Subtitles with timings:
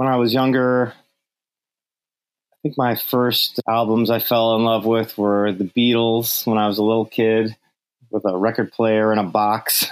[0.00, 0.94] when I was younger,
[2.54, 6.68] I think my first albums I fell in love with were the Beatles when I
[6.68, 7.54] was a little kid
[8.10, 9.86] with a record player in a box.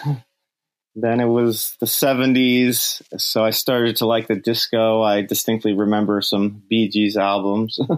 [0.96, 5.02] then it was the 70s, so I started to like the disco.
[5.02, 7.78] I distinctly remember some Bee Gees albums.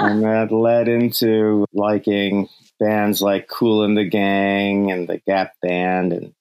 [0.00, 2.46] and that led into liking
[2.78, 6.34] bands like Kool and the Gang and the Gap Band and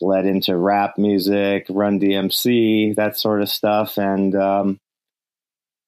[0.00, 3.98] led into rap music, Run DMC, that sort of stuff.
[3.98, 4.80] And um,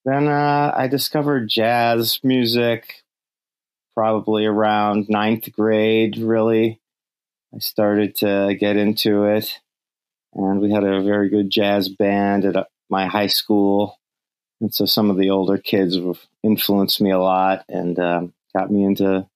[0.05, 3.03] then uh, I discovered jazz music
[3.97, 6.81] probably around ninth grade, really.
[7.55, 9.59] I started to get into it.
[10.35, 13.99] And we had a very good jazz band at uh, my high school.
[14.61, 15.99] And so some of the older kids
[16.43, 19.27] influenced me a lot and um, got me into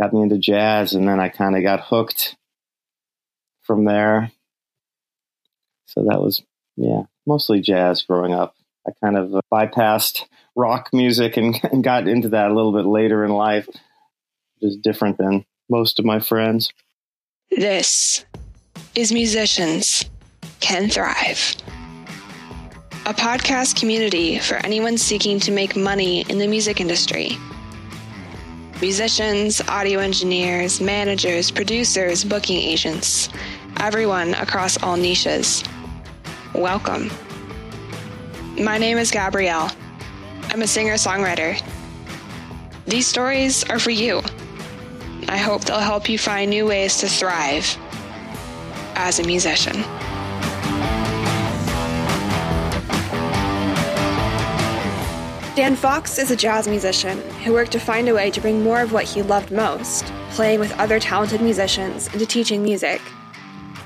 [0.00, 0.94] got me into jazz.
[0.94, 2.36] And then I kind of got hooked
[3.64, 4.30] from there.
[5.86, 6.42] So that was,
[6.76, 8.54] yeah, mostly jazz growing up.
[8.86, 10.24] I kind of uh, bypassed
[10.54, 13.68] rock music and, and got into that a little bit later in life,
[14.60, 16.72] is different than most of my friends.
[17.50, 18.24] This
[18.94, 20.04] is Musicians
[20.60, 21.56] Can Thrive,
[23.06, 27.38] a podcast community for anyone seeking to make money in the music industry.
[28.80, 33.28] Musicians, audio engineers, managers, producers, booking agents,
[33.78, 35.64] everyone across all niches.
[36.54, 37.10] Welcome.
[38.60, 39.70] My name is Gabrielle.
[40.50, 41.60] I'm a singer songwriter.
[42.86, 44.22] These stories are for you.
[45.28, 47.76] I hope they'll help you find new ways to thrive
[48.94, 49.82] as a musician.
[55.56, 58.80] Dan Fox is a jazz musician who worked to find a way to bring more
[58.80, 63.00] of what he loved most, playing with other talented musicians, into teaching music.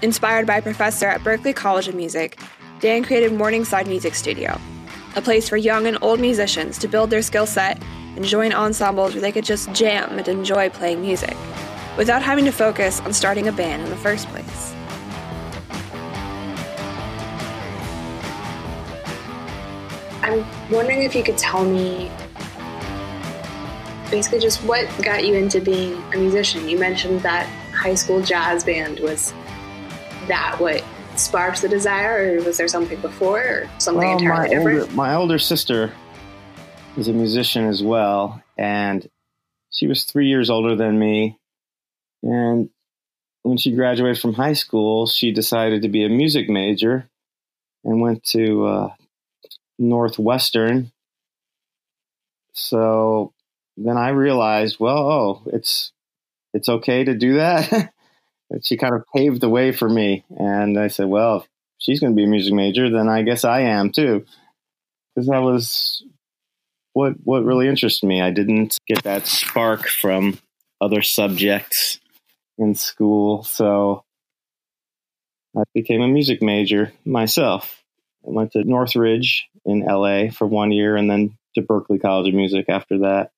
[0.00, 2.38] Inspired by a professor at Berklee College of Music,
[2.78, 4.56] Dan created Morningside Music Studio,
[5.16, 7.82] a place for young and old musicians to build their skill set
[8.14, 11.36] and join ensembles where they could just jam and enjoy playing music,
[11.96, 14.73] without having to focus on starting a band in the first place.
[20.23, 22.08] I'm wondering if you could tell me
[24.12, 26.68] basically just what got you into being a musician.
[26.68, 29.34] You mentioned that high school jazz band was
[30.28, 30.84] that what
[31.16, 34.80] sparked the desire, or was there something before, or something well, entirely my different?
[34.80, 35.92] Older, my older sister
[36.96, 39.08] is a musician as well, and
[39.70, 41.38] she was three years older than me.
[42.22, 42.70] And
[43.42, 47.08] when she graduated from high school, she decided to be a music major
[47.84, 48.88] and went to uh,
[49.78, 50.92] Northwestern.
[52.52, 53.33] So
[53.77, 55.92] then I realized, well, oh, it's
[56.52, 57.92] it's okay to do that.
[58.63, 61.48] she kind of paved the way for me, and I said, well, if
[61.79, 64.25] she's going to be a music major, then I guess I am too,
[65.14, 66.03] because that was
[66.92, 68.20] what what really interested me.
[68.20, 70.39] I didn't get that spark from
[70.81, 72.01] other subjects
[72.57, 74.05] in school, so
[75.57, 77.83] I became a music major myself.
[78.27, 82.35] I went to Northridge in LA for one year and then to Berklee College of
[82.35, 83.30] Music after that.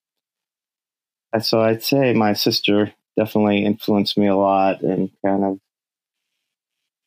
[1.43, 5.59] So I'd say my sister definitely influenced me a lot and kind of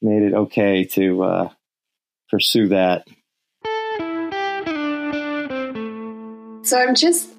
[0.01, 1.49] made it okay to uh,
[2.29, 3.07] pursue that.
[6.63, 7.29] So I'm just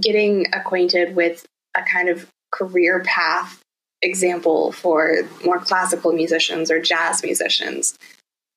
[0.00, 1.44] getting acquainted with
[1.76, 3.60] a kind of career path
[4.02, 7.96] example for more classical musicians or jazz musicians.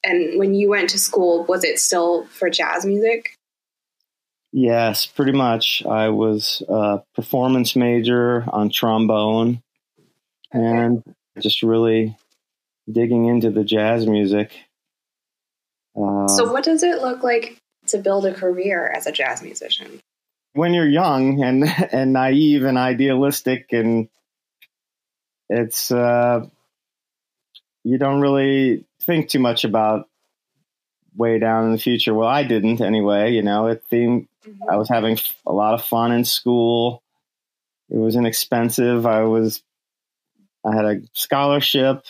[0.03, 3.35] And when you went to school, was it still for jazz music?
[4.53, 5.83] Yes, pretty much.
[5.85, 9.61] I was a performance major on trombone
[10.51, 11.03] and
[11.39, 12.17] just really
[12.91, 14.51] digging into the jazz music.
[15.95, 17.57] Uh, so, what does it look like
[17.87, 20.01] to build a career as a jazz musician?
[20.53, 21.63] When you're young and
[21.93, 24.09] and naive and idealistic, and
[25.49, 26.45] it's uh,
[27.83, 30.07] you don't really think too much about
[31.15, 32.13] way down in the future.
[32.13, 33.33] Well, I didn't anyway.
[33.33, 34.69] You know, it seemed mm-hmm.
[34.69, 37.03] I was having a lot of fun in school.
[37.89, 39.05] It was inexpensive.
[39.05, 39.61] I was,
[40.65, 42.03] I had a scholarship.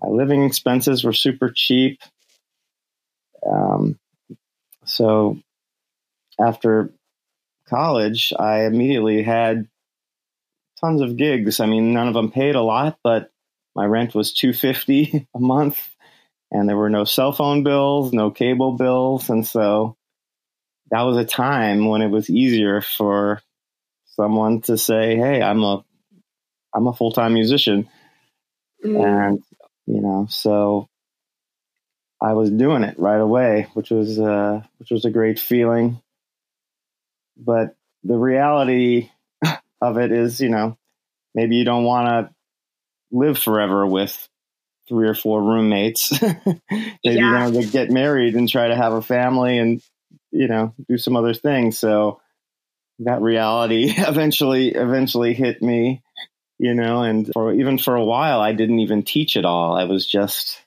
[0.00, 2.00] My living expenses were super cheap.
[3.46, 3.98] Um,
[4.84, 5.38] so
[6.40, 6.90] after
[7.68, 9.68] college, I immediately had
[10.80, 11.60] tons of gigs.
[11.60, 13.30] I mean, none of them paid a lot, but
[13.74, 15.88] my rent was 250 a month
[16.52, 19.30] and there were no cell phone bills, no cable bills.
[19.30, 19.96] And so
[20.90, 23.40] that was a time when it was easier for
[24.16, 25.82] someone to say, Hey, I'm a,
[26.74, 27.88] I'm a full-time musician.
[28.84, 29.28] Mm.
[29.28, 29.42] And,
[29.86, 30.88] you know, so
[32.20, 36.00] I was doing it right away, which was uh, which was a great feeling.
[37.36, 39.10] But the reality
[39.80, 40.76] of it is, you know,
[41.34, 42.34] maybe you don't want to
[43.10, 44.28] live forever with
[44.88, 46.12] three or four roommates.
[46.22, 46.60] maybe
[47.04, 47.48] yeah.
[47.48, 49.82] you to get married and try to have a family and
[50.30, 51.78] you know do some other things.
[51.78, 52.20] So
[53.00, 56.02] that reality eventually eventually hit me,
[56.58, 59.74] you know, and for even for a while I didn't even teach at all.
[59.76, 60.60] I was just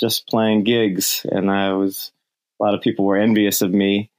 [0.00, 2.12] just playing gigs, and I was
[2.60, 4.10] a lot of people were envious of me.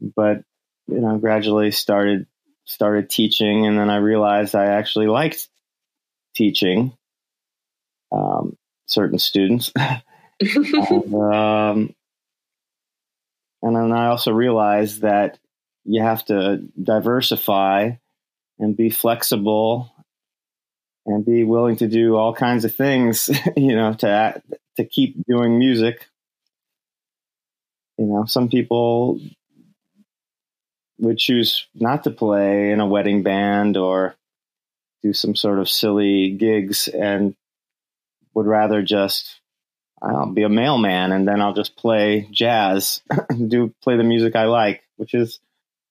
[0.00, 0.42] But
[0.88, 2.26] you know, gradually started
[2.64, 5.48] started teaching, and then I realized I actually liked
[6.34, 6.92] teaching
[8.12, 8.56] um,
[8.86, 9.72] certain students.
[10.40, 11.94] and, um,
[13.62, 15.38] and then I also realized that
[15.84, 17.92] you have to diversify
[18.58, 19.92] and be flexible
[21.06, 24.42] and be willing to do all kinds of things, you know, to
[24.76, 26.06] to keep doing music.
[27.98, 29.20] You know, some people
[30.98, 34.16] would choose not to play in a wedding band or
[35.02, 37.34] do some sort of silly gigs and
[38.36, 39.40] would rather just
[40.02, 43.00] I'll be a mailman and then I'll just play jazz,
[43.48, 45.40] do play the music I like, which is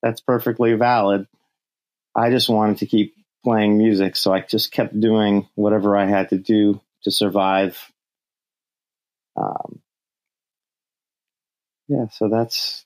[0.04, 1.28] that's perfectly valid.
[2.16, 6.30] I just wanted to keep playing music, so I just kept doing whatever I had
[6.30, 7.92] to do to survive.
[9.36, 9.82] Um,
[11.88, 12.86] yeah, so that's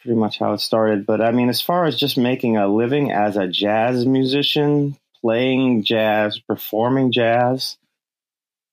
[0.00, 1.06] pretty much how it started.
[1.06, 5.82] But I mean, as far as just making a living as a jazz musician, playing
[5.82, 7.76] jazz, performing jazz,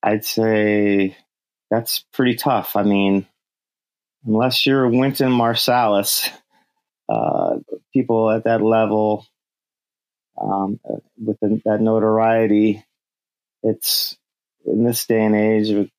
[0.01, 1.15] I'd say
[1.69, 2.75] that's pretty tough.
[2.75, 3.27] I mean,
[4.25, 6.29] unless you're Wynton Marsalis,
[7.09, 7.57] uh,
[7.93, 9.25] people at that level
[10.39, 10.79] um,
[11.17, 12.83] with the, that notoriety,
[13.63, 14.17] it's
[14.65, 15.89] in this day and age with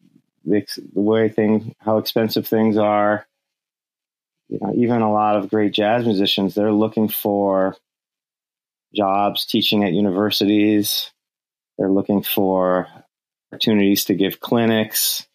[0.44, 0.64] the,
[0.94, 3.26] the way thing, how expensive things are.
[4.48, 7.76] You know, even a lot of great jazz musicians, they're looking for
[8.94, 11.12] jobs teaching at universities.
[11.78, 12.88] They're looking for
[13.50, 15.26] opportunities to give clinics,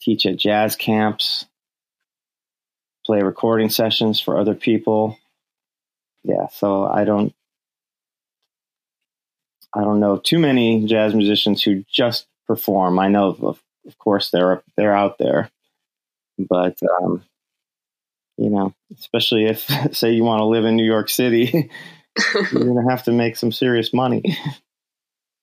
[0.00, 1.46] teach at jazz camps,
[3.06, 5.18] play recording sessions for other people.
[6.24, 7.34] Yeah, so I don't
[9.74, 12.98] I don't know too many jazz musicians who just perform.
[12.98, 15.50] I know, of, of course, they're they're out there,
[16.38, 17.24] but um,
[18.36, 19.66] you know, especially if
[19.96, 21.70] say you want to live in New York City,
[22.34, 24.36] you're gonna have to make some serious money.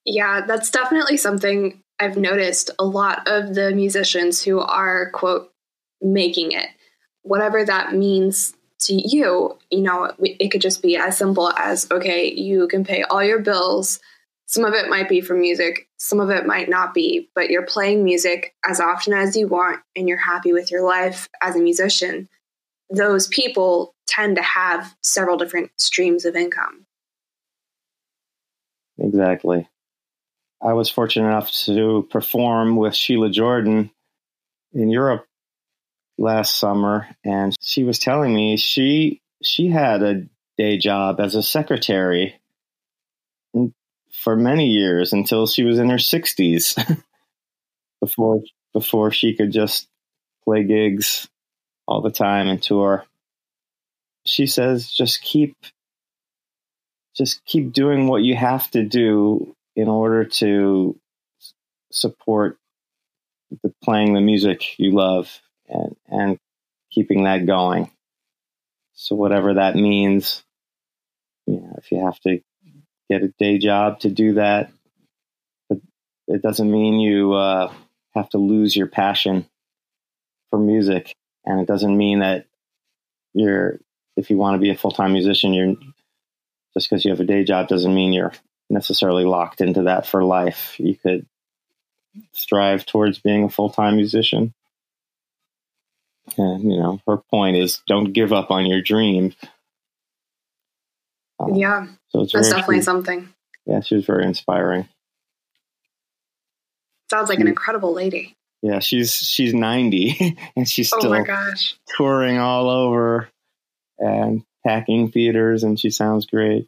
[0.05, 2.71] Yeah, that's definitely something I've noticed.
[2.79, 5.51] A lot of the musicians who are quote
[6.01, 6.67] making it,
[7.23, 12.31] whatever that means to you, you know, it could just be as simple as okay,
[12.31, 13.99] you can pay all your bills
[14.47, 17.65] some of it might be for music, some of it might not be, but you're
[17.65, 21.59] playing music as often as you want and you're happy with your life as a
[21.59, 22.29] musician.
[22.89, 26.85] Those people tend to have several different streams of income.
[28.99, 29.67] Exactly.
[30.65, 33.91] I was fortunate enough to perform with Sheila Jordan
[34.73, 35.25] in Europe
[36.17, 40.23] last summer and she was telling me she she had a
[40.57, 42.39] day job as a secretary
[44.11, 47.03] for many years until she was in her 60s
[48.01, 48.41] before
[48.73, 49.87] before she could just
[50.43, 51.27] play gigs
[51.87, 53.05] all the time and tour.
[54.25, 55.55] She says just keep
[57.15, 60.99] just keep doing what you have to do in order to
[61.91, 62.57] support
[63.63, 66.39] the playing the music you love and and
[66.91, 67.91] keeping that going.
[68.93, 70.43] So whatever that means,
[71.45, 72.39] you know, if you have to
[73.09, 74.71] get a day job to do that.
[75.69, 75.79] But
[76.27, 77.73] it doesn't mean you uh,
[78.13, 79.47] have to lose your passion
[80.49, 81.15] for music,
[81.45, 82.47] and it doesn't mean that
[83.33, 83.79] you're
[84.17, 85.75] if you want to be a full time musician, you're
[86.73, 88.33] just because you have a day job doesn't mean you're
[88.69, 90.75] necessarily locked into that for life.
[90.79, 91.25] You could
[92.33, 94.53] strive towards being a full time musician.
[96.37, 99.33] And you know, her point is don't give up on your dream.
[101.39, 101.87] Um, yeah.
[102.09, 103.29] So it's that's definitely something.
[103.65, 104.87] Yeah, she was very inspiring.
[107.09, 108.35] Sounds like an incredible lady.
[108.61, 111.75] Yeah, she's she's 90 and she's still oh my gosh.
[111.97, 113.29] touring all over
[113.99, 116.67] and packing theaters and she sounds great.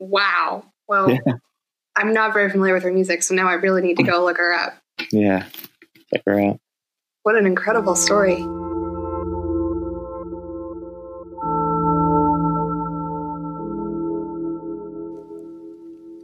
[0.00, 0.64] Wow.
[0.90, 1.34] Well, yeah.
[1.94, 4.38] I'm not very familiar with her music, so now I really need to go look
[4.38, 4.74] her up.
[5.12, 5.46] Yeah.
[6.12, 6.60] Check her out.
[7.22, 8.38] What an incredible story.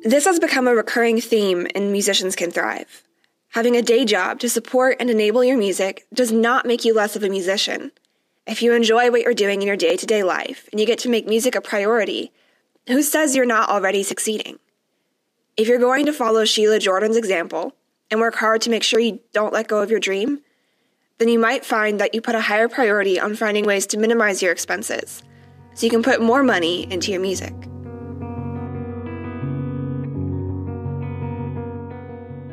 [0.03, 3.05] This has become a recurring theme in Musicians Can Thrive
[3.51, 7.15] Having a day job to support and enable your music does not make you less
[7.15, 7.93] of a musician.
[8.49, 10.99] If you enjoy what you're doing in your day to day life and you get
[11.01, 12.33] to make music a priority,
[12.87, 14.59] who says you're not already succeeding?
[15.57, 17.75] If you're going to follow Sheila Jordan's example
[18.11, 20.41] and work hard to make sure you don't let go of your dream,
[21.19, 24.43] then you might find that you put a higher priority on finding ways to minimize
[24.43, 25.23] your expenses
[25.75, 27.55] so you can put more money into your music.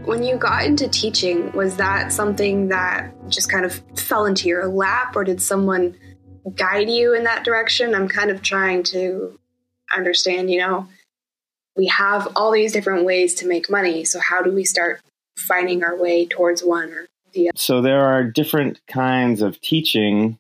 [0.06, 4.68] When you got into teaching, was that something that just kind of fell into your
[4.68, 5.96] lap, or did someone
[6.56, 7.96] guide you in that direction?
[7.96, 9.40] I'm kind of trying to
[9.96, 10.88] understand, you know,
[11.76, 14.04] we have all these different ways to make money.
[14.06, 15.02] So, how do we start
[15.38, 17.58] finding our way towards one or the other?
[17.58, 20.38] So, there are different kinds of teaching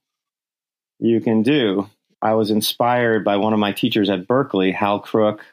[0.99, 1.89] you can do.
[2.21, 5.43] I was inspired by one of my teachers at Berklee, Hal Crook,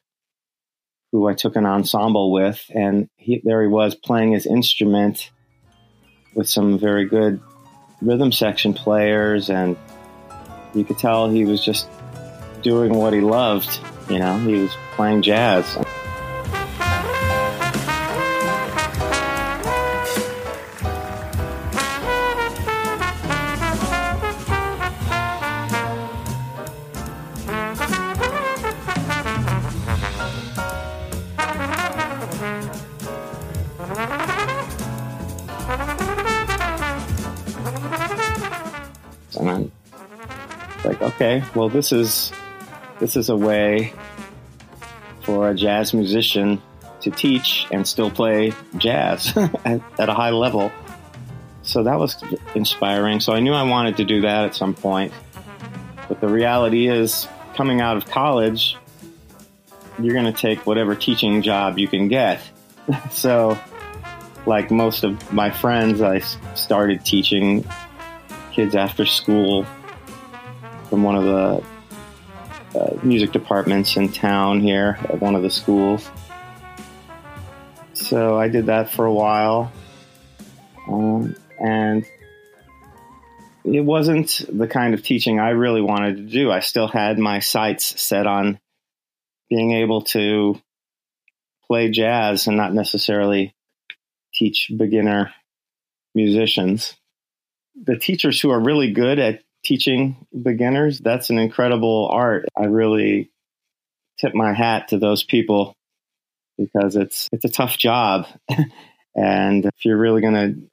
[1.11, 5.31] who I took an ensemble with, and he, there he was playing his instrument
[6.35, 7.41] with some very good
[8.01, 9.77] rhythm section players, and
[10.75, 11.89] you could tell he was just
[12.63, 13.81] doing what he loved.
[14.11, 15.79] You know, he was playing jazz.
[40.83, 42.33] Like, okay, well, this is
[43.01, 43.93] this is a way
[45.23, 46.63] for a jazz musician
[47.01, 50.71] to teach and still play jazz at, at, a high level.
[51.63, 52.23] So that was
[52.55, 53.21] inspiring.
[53.21, 55.13] So I knew I wanted to do that at some point.
[56.09, 58.77] But the reality is, coming out of college,
[59.99, 62.43] you're going to take whatever teaching job you can get.
[63.11, 63.59] so,
[64.47, 66.19] like most of my friends, I
[66.55, 67.65] started teaching
[68.53, 69.65] kids after school
[70.89, 71.65] from one of the
[72.75, 76.09] uh, music departments in town here at one of the schools.
[77.95, 79.73] So I did that for a while.
[80.89, 82.05] Um, and
[83.65, 86.51] it wasn't the kind of teaching I really wanted to do.
[86.51, 88.59] I still had my sights set on
[89.49, 90.61] being able to
[91.67, 93.55] play jazz and not necessarily
[94.33, 95.33] teach beginner
[96.15, 96.95] musicians.
[97.81, 102.47] The teachers who are really good at teaching beginners, that's an incredible art.
[102.57, 103.31] I really
[104.19, 105.75] tip my hat to those people
[106.59, 108.27] because it's it's a tough job.
[109.17, 110.71] and if you're really going to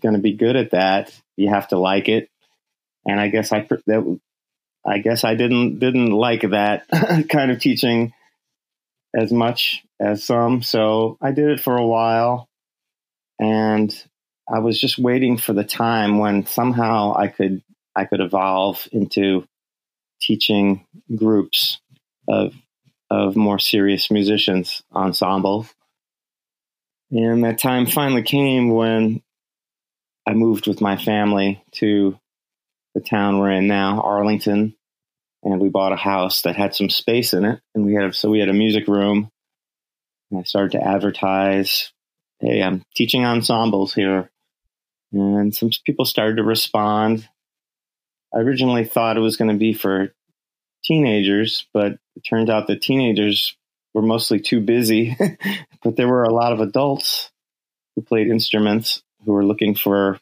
[0.00, 2.28] going to be good at that, you have to like it.
[3.06, 4.18] And I guess I that
[4.86, 6.88] I guess I didn't didn't like that
[7.28, 8.12] kind of teaching
[9.18, 10.62] as much as some.
[10.62, 12.48] So I did it for a while
[13.40, 13.94] and
[14.48, 17.62] I was just waiting for the time when somehow I could
[17.96, 19.46] I could evolve into
[20.20, 21.80] teaching groups
[22.28, 22.54] of
[23.08, 25.66] of more serious musicians ensemble.
[27.10, 29.22] And that time finally came when
[30.26, 32.18] I moved with my family to
[32.94, 34.74] the town we're in now, Arlington,
[35.44, 37.60] and we bought a house that had some space in it.
[37.74, 39.30] And we had so we had a music room.
[40.30, 41.92] And I started to advertise,
[42.40, 44.30] "Hey, I'm teaching ensembles here,"
[45.12, 47.28] and some people started to respond.
[48.36, 50.12] I originally thought it was going to be for
[50.84, 53.56] teenagers, but it turned out that teenagers
[53.94, 55.16] were mostly too busy.
[55.82, 57.30] but there were a lot of adults
[57.94, 60.20] who played instruments who were looking for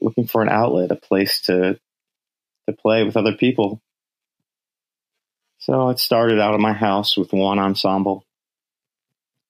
[0.00, 1.78] looking for an outlet, a place to
[2.66, 3.80] to play with other people.
[5.58, 8.24] So it started out of my house with one ensemble.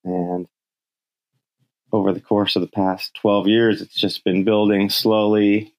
[0.04, 0.46] And
[1.90, 5.72] over the course of the past 12 years, it's just been building slowly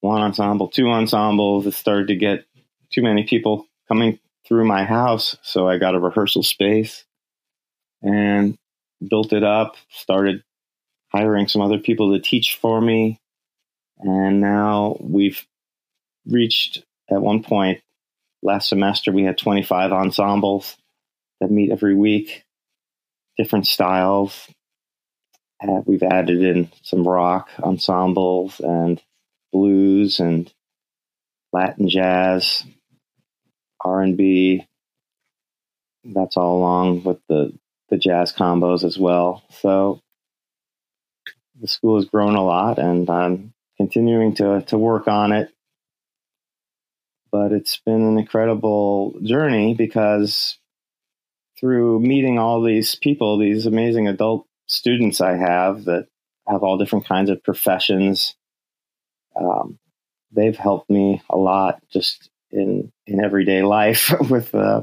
[0.00, 1.66] one ensemble, two ensembles.
[1.66, 2.44] It started to get
[2.90, 5.36] too many people coming through my house.
[5.42, 7.04] So I got a rehearsal space
[8.02, 8.58] and
[9.08, 10.42] built it up, started
[11.08, 13.20] hiring some other people to teach for me.
[13.98, 15.46] And now we've
[16.26, 17.80] reached at one point
[18.42, 20.76] last semester, we had 25 ensembles
[21.40, 22.44] that meet every week,
[23.36, 24.48] different styles.
[25.62, 29.02] Uh, we've added in some rock ensembles and
[29.52, 30.52] blues and
[31.52, 32.64] Latin jazz,
[33.84, 34.66] R and B.
[36.04, 37.52] That's all along with the
[37.88, 39.42] the jazz combos as well.
[39.60, 40.00] So
[41.60, 45.52] the school has grown a lot, and I'm continuing to to work on it.
[47.32, 50.58] But it's been an incredible journey because
[51.58, 56.08] through meeting all these people, these amazing adult students I have that
[56.48, 58.34] have all different kinds of professions.
[59.40, 59.78] Um,
[60.32, 64.12] they've helped me a lot just in in everyday life.
[64.28, 64.82] with, uh,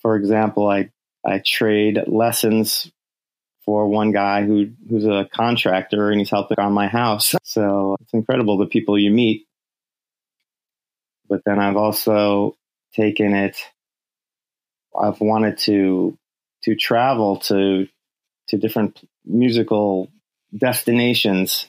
[0.00, 0.90] for example, I
[1.24, 2.90] I trade lessons
[3.64, 7.34] for one guy who who's a contractor and he's helping on my house.
[7.44, 9.48] So it's incredible the people you meet.
[11.28, 12.54] But then I've also
[12.94, 13.56] taken it.
[14.98, 16.16] I've wanted to
[16.62, 17.88] to travel to
[18.48, 20.10] to different musical
[20.56, 21.66] destinations.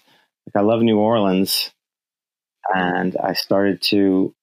[0.56, 1.72] I love New Orleans,
[2.74, 4.36] and I started to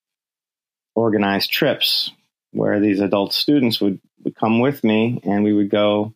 [0.95, 2.11] organize trips
[2.53, 6.15] where these adult students would, would come with me, and we would go.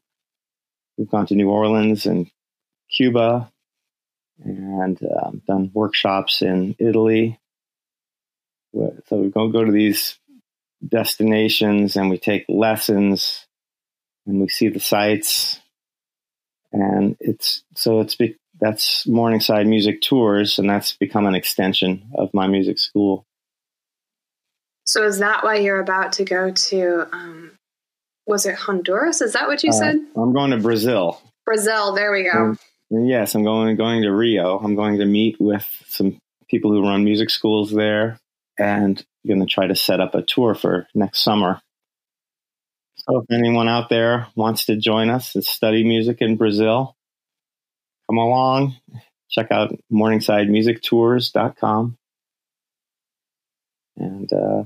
[0.96, 2.30] We've gone to New Orleans and
[2.90, 3.50] Cuba,
[4.42, 7.38] and um, done workshops in Italy.
[8.74, 10.18] So we go go to these
[10.86, 13.46] destinations, and we take lessons,
[14.26, 15.60] and we see the sights,
[16.72, 22.32] and it's so it's be, that's Morningside Music Tours, and that's become an extension of
[22.32, 23.24] my music school.
[24.86, 27.08] So is that why you're about to go to?
[27.12, 27.50] Um,
[28.24, 29.20] was it Honduras?
[29.20, 29.96] Is that what you uh, said?
[30.16, 31.20] I'm going to Brazil.
[31.44, 31.92] Brazil.
[31.92, 32.56] There we go.
[32.92, 34.58] And yes, I'm going going to Rio.
[34.58, 38.20] I'm going to meet with some people who run music schools there,
[38.60, 41.60] and I'm going to try to set up a tour for next summer.
[42.96, 46.94] So if anyone out there wants to join us and study music in Brazil,
[48.12, 48.76] come along.
[49.30, 51.96] Check out morningsidemusictours.com.
[53.96, 54.64] And uh,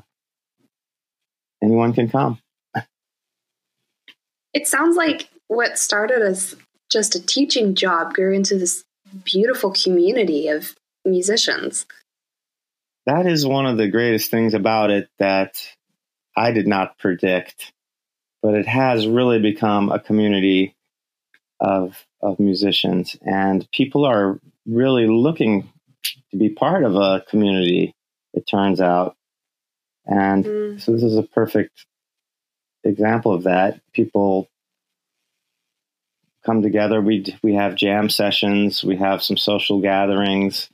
[1.63, 2.41] anyone can come.
[4.53, 6.57] It sounds like what started as
[6.91, 8.85] just a teaching job grew into this
[9.25, 10.75] beautiful community of
[11.05, 11.87] musicians.
[13.07, 15.61] That is one of the greatest things about it that
[16.37, 17.73] I did not predict
[18.47, 20.76] but it has really become a community
[21.61, 25.69] of of musicians, and people are really looking
[26.31, 27.95] to be part of a community.
[28.35, 29.17] It turns out,
[30.05, 30.81] and mm.
[30.81, 31.87] so this is a perfect
[32.85, 33.81] example of that.
[33.93, 34.49] People
[36.45, 37.01] come together.
[37.01, 38.85] We we have jam sessions.
[38.85, 40.71] We have some social gatherings,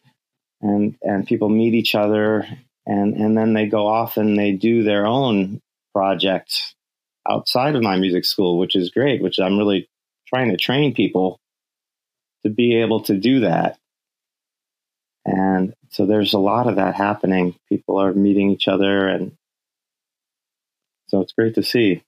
[0.60, 2.46] and and people meet each other,
[2.86, 5.60] and and then they go off and they do their own
[5.94, 6.74] projects
[7.28, 9.88] outside of my music school, which is great, which I'm really
[10.32, 11.38] trying to train people
[12.44, 13.78] to be able to do that.
[15.24, 17.54] And so there's a lot of that happening.
[17.68, 19.36] People are meeting each other and
[21.12, 22.02] so it's great to see.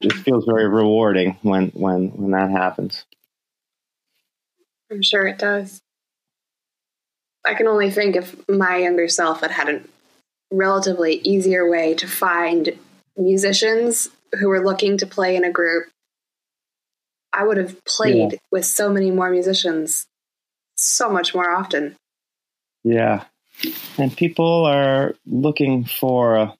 [0.00, 3.04] It feels very rewarding when when when that happens.
[4.90, 5.80] I'm sure it does.
[7.46, 9.82] I can only think if my younger self had had a
[10.50, 12.76] relatively easier way to find
[13.16, 14.08] musicians
[14.40, 15.86] who were looking to play in a group,
[17.34, 18.38] I would have played yeah.
[18.50, 20.06] with so many more musicians
[20.76, 21.96] so much more often.
[22.84, 23.24] Yeah.
[23.98, 26.54] And people are looking for a,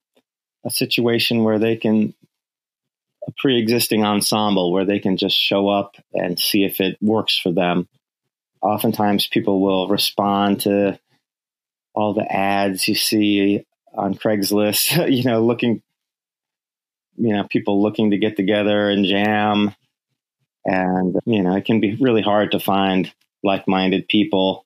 [0.65, 2.15] a situation where they can,
[3.27, 7.39] a pre existing ensemble where they can just show up and see if it works
[7.39, 7.89] for them.
[8.61, 10.99] Oftentimes, people will respond to
[11.95, 15.83] all the ads you see on Craigslist, you know, looking
[17.17, 19.75] you know people looking to get together and jam
[20.65, 24.65] and you know it can be really hard to find like-minded people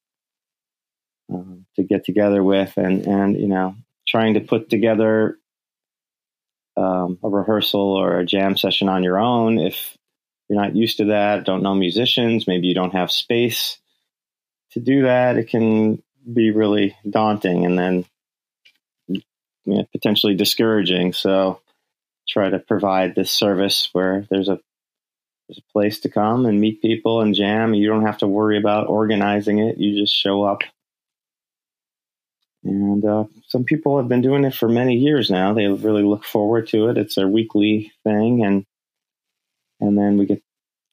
[1.32, 3.74] um, to get together with and and you know
[4.06, 5.38] trying to put together
[6.76, 9.96] um, a rehearsal or a jam session on your own if
[10.48, 13.78] you're not used to that don't know musicians maybe you don't have space
[14.70, 18.04] to do that it can be really daunting and then
[19.68, 21.12] you know, potentially discouraging.
[21.12, 21.61] So
[22.26, 24.61] try to provide this service where there's a
[25.48, 27.74] there's a place to come and meet people and jam.
[27.74, 29.78] You don't have to worry about organizing it.
[29.78, 30.61] You just show up.
[32.64, 35.54] And uh, some people have been doing it for many years now.
[35.54, 36.98] They really look forward to it.
[36.98, 38.66] It's their weekly thing, and
[39.80, 40.42] and then we get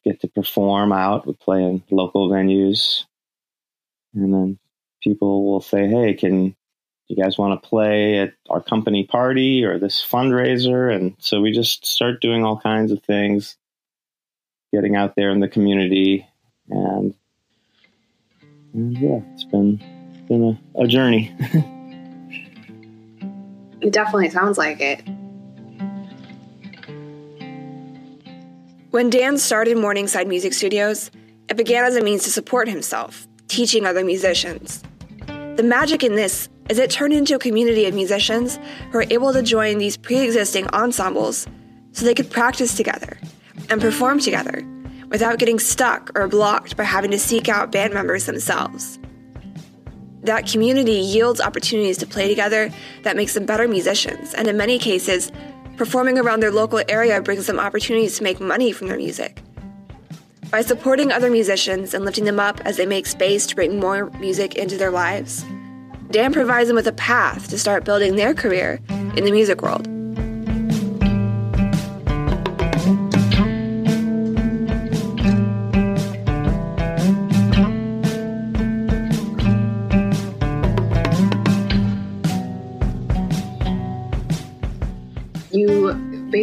[0.06, 1.28] get to perform out.
[1.28, 3.04] We play in local venues,
[4.14, 4.60] and then
[5.04, 6.56] people will say, "Hey, can
[7.08, 10.94] you guys want to play at our company party or this fundraiser?
[10.94, 13.58] And so we just start doing all kinds of things,
[14.76, 16.28] getting out there in the community.
[16.70, 17.14] And,
[18.74, 19.78] and yeah, it's been,
[20.28, 21.34] been a, a journey.
[23.82, 25.02] it definitely sounds like it.
[28.92, 31.12] When Dan started Morningside Music Studios,
[31.50, 34.84] it began as a means to support himself, teaching other musicians.
[35.56, 38.58] The magic in this is it turned into a community of musicians
[38.92, 41.48] who are able to join these pre existing ensembles
[41.92, 43.18] so they could practice together,
[43.70, 44.66] and perform together
[45.10, 49.00] without getting stuck or blocked by having to seek out band members themselves.
[50.24, 52.72] That community yields opportunities to play together
[53.04, 55.32] that makes them better musicians, and in many cases,
[55.78, 59.42] performing around their local area brings them opportunities to make money from their music.
[60.50, 64.10] By supporting other musicians and lifting them up as they make space to bring more
[64.20, 65.46] music into their lives,
[66.12, 69.95] Dan provides them with a path to start building their career in the music world.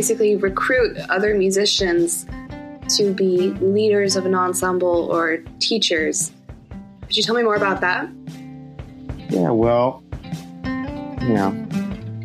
[0.03, 2.27] Basically recruit other musicians
[2.97, 6.33] to be leaders of an ensemble or teachers.
[7.03, 8.11] Could you tell me more about that?
[9.31, 10.03] Yeah, well,
[10.65, 11.67] you know,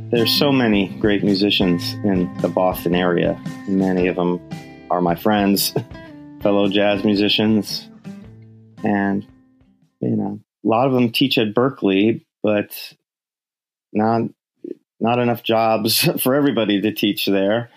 [0.10, 3.40] there's so many great musicians in the Boston area.
[3.68, 4.42] Many of them
[4.90, 5.72] are my friends,
[6.42, 7.88] fellow jazz musicians,
[8.84, 9.24] and
[10.00, 12.96] you know, a lot of them teach at Berklee, but
[13.94, 14.22] not
[15.00, 17.70] not enough jobs for everybody to teach there.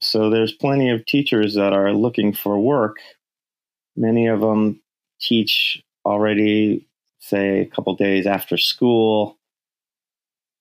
[0.00, 2.96] So there's plenty of teachers that are looking for work.
[3.96, 4.80] Many of them
[5.20, 9.38] teach already, say, a couple days after school,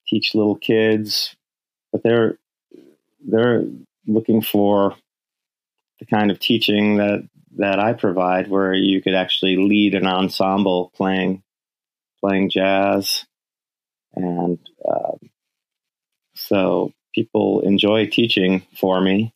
[0.08, 1.36] teach little kids,
[1.92, 2.38] but they're
[3.26, 3.64] they're
[4.08, 4.96] looking for
[6.00, 10.92] the kind of teaching that that I provide, where you could actually lead an ensemble
[10.96, 11.44] playing
[12.20, 13.26] playing jazz,
[14.16, 15.14] and uh,
[16.50, 19.32] so people enjoy teaching for me.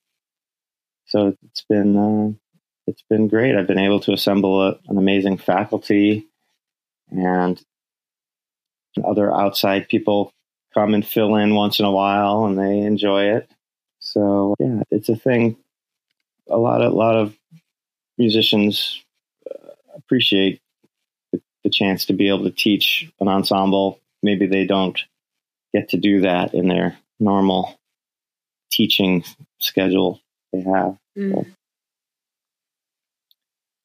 [1.06, 2.34] So it's been uh,
[2.88, 3.56] it's been great.
[3.56, 6.28] I've been able to assemble a, an amazing faculty,
[7.12, 7.62] and
[9.06, 10.34] other outside people
[10.73, 13.47] come and fill in once in a while, and they enjoy it.
[13.99, 15.58] So yeah, it's a thing.
[16.49, 17.38] A lot of a lot of
[18.17, 19.04] musicians
[19.49, 20.62] uh, appreciate
[21.32, 23.99] the, the chance to be able to teach an ensemble.
[24.23, 24.99] Maybe they don't
[25.76, 27.80] get to do that in their normal
[28.71, 29.23] teaching
[29.60, 30.19] schedule
[30.52, 30.97] they have.
[31.17, 31.45] Mm.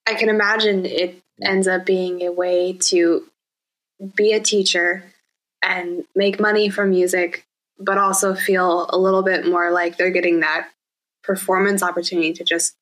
[0.07, 3.27] I can imagine it ends up being a way to
[4.17, 5.05] be a teacher
[5.63, 7.45] and make money from music,
[7.79, 10.69] but also feel a little bit more like they're getting that
[11.23, 12.75] performance opportunity to just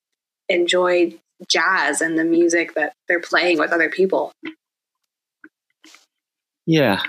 [0.49, 1.15] enjoy
[1.49, 4.33] jazz and the music that they're playing with other people.
[6.65, 7.03] Yeah.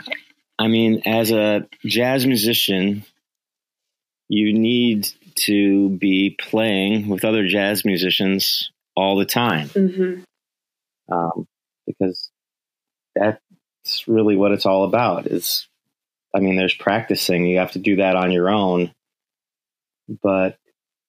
[0.59, 3.05] I mean, as a jazz musician,
[4.29, 9.69] you need to be playing with other jazz musicians all the time.
[9.69, 11.13] Mm-hmm.
[11.13, 11.47] um,
[11.85, 12.29] because
[13.15, 15.67] that's really what it's all about is
[16.35, 17.45] i mean there's practicing.
[17.45, 18.91] You have to do that on your own.
[20.21, 20.57] But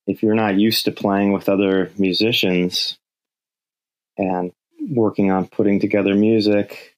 [0.07, 2.97] if you're not used to playing with other musicians
[4.17, 4.51] and
[4.89, 6.95] working on putting together music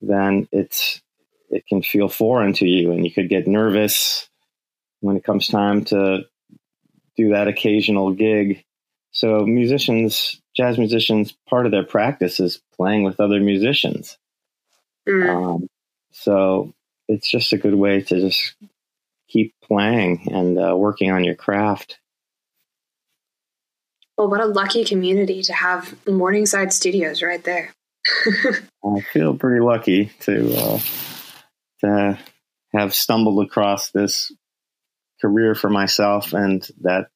[0.00, 1.00] then it's
[1.50, 4.28] it can feel foreign to you and you could get nervous
[5.06, 6.24] when it comes time to
[7.16, 8.64] do that occasional gig.
[9.12, 14.18] So musicians, jazz musicians, part of their practice is playing with other musicians.
[15.08, 15.28] Mm.
[15.28, 15.68] Um,
[16.12, 16.74] so
[17.08, 18.54] it's just a good way to just
[19.28, 21.98] keep playing and uh, working on your craft.
[24.18, 27.72] Well, what a lucky community to have Morningside Studios right there.
[28.84, 30.80] I feel pretty lucky to uh,
[31.80, 32.18] to
[32.72, 34.32] have stumbled across this
[35.20, 37.08] career for myself and that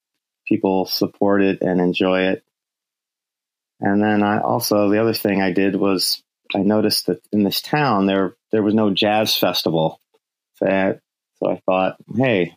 [0.46, 2.44] people support it and enjoy it.
[3.80, 6.22] And then I also, the other thing I did was
[6.54, 10.00] I noticed that in this town there, there was no jazz festival.
[10.54, 10.94] So I,
[11.38, 12.54] so I thought, hey,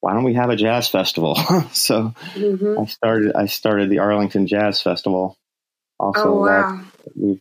[0.00, 1.34] why don't we have a jazz festival?
[1.72, 2.80] so mm-hmm.
[2.80, 5.38] I started, I started the Arlington Jazz Festival.
[5.98, 6.84] Also, oh, wow.
[7.14, 7.40] we've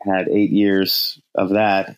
[0.00, 1.96] had eight years of that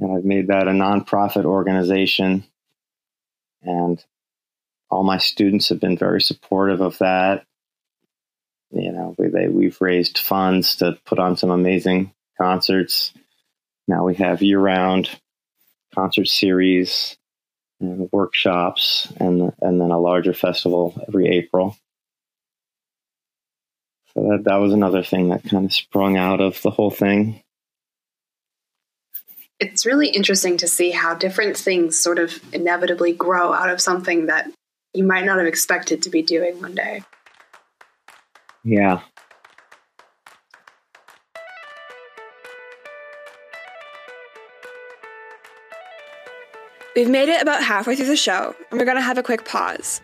[0.00, 2.44] and I've made that a nonprofit organization
[3.62, 4.04] and
[4.90, 7.44] all my students have been very supportive of that.
[8.70, 13.12] You know, we, they, we've raised funds to put on some amazing concerts.
[13.86, 15.10] Now we have year-round
[15.94, 17.16] concert series
[17.80, 21.76] and workshops, and and then a larger festival every April.
[24.12, 27.42] So that that was another thing that kind of sprung out of the whole thing
[29.60, 34.26] it's really interesting to see how different things sort of inevitably grow out of something
[34.26, 34.50] that
[34.94, 37.02] you might not have expected to be doing one day.
[38.64, 39.00] Yeah.
[46.94, 49.44] We've made it about halfway through the show, and we're going to have a quick
[49.44, 50.00] pause.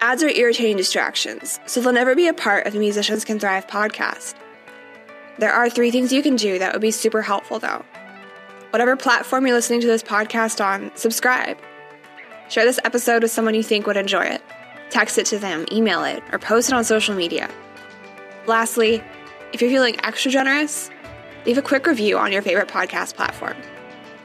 [0.00, 3.66] Ads are irritating distractions, so they'll never be a part of the Musicians Can Thrive
[3.66, 4.34] podcast.
[5.38, 7.82] There are three things you can do that would be super helpful, though.
[8.72, 11.58] Whatever platform you're listening to this podcast on, subscribe.
[12.48, 14.42] Share this episode with someone you think would enjoy it.
[14.88, 17.50] Text it to them, email it, or post it on social media.
[18.46, 19.04] Lastly,
[19.52, 20.88] if you're feeling extra generous,
[21.44, 23.58] leave a quick review on your favorite podcast platform.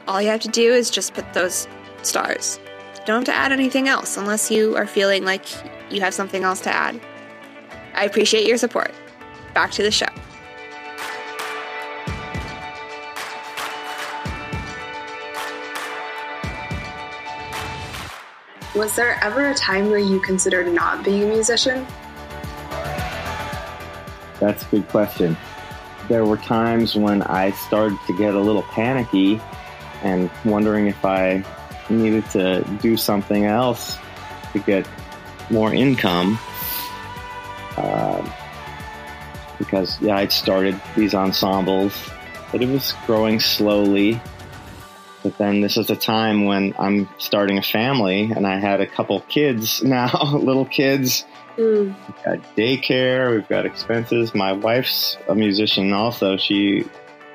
[0.06, 1.68] All you have to do is just put those
[2.00, 2.58] stars.
[2.94, 5.44] You don't have to add anything else unless you are feeling like
[5.90, 6.98] you have something else to add.
[7.92, 8.94] I appreciate your support.
[9.52, 10.06] Back to the show.
[18.78, 21.84] Was there ever a time where you considered not being a musician?
[24.38, 25.36] That's a good question.
[26.08, 29.40] There were times when I started to get a little panicky
[30.04, 31.44] and wondering if I
[31.90, 33.98] needed to do something else
[34.52, 34.88] to get
[35.50, 36.38] more income.
[37.76, 38.32] Uh,
[39.58, 42.00] because, yeah, I'd started these ensembles,
[42.52, 44.20] but it was growing slowly.
[45.28, 48.86] But then this is a time when I'm starting a family and I had a
[48.86, 51.26] couple kids now, little kids.
[51.58, 51.94] Mm.
[52.06, 54.34] We've got daycare, we've got expenses.
[54.34, 56.38] My wife's a musician also.
[56.38, 56.86] She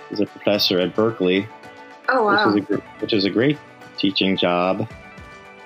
[0.10, 1.47] is a professor at Berklee.
[2.10, 2.51] Oh, wow.
[2.51, 3.60] Which is, a, which is a great
[3.99, 4.89] teaching job.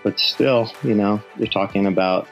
[0.03, 2.27] But still, you know, you're talking about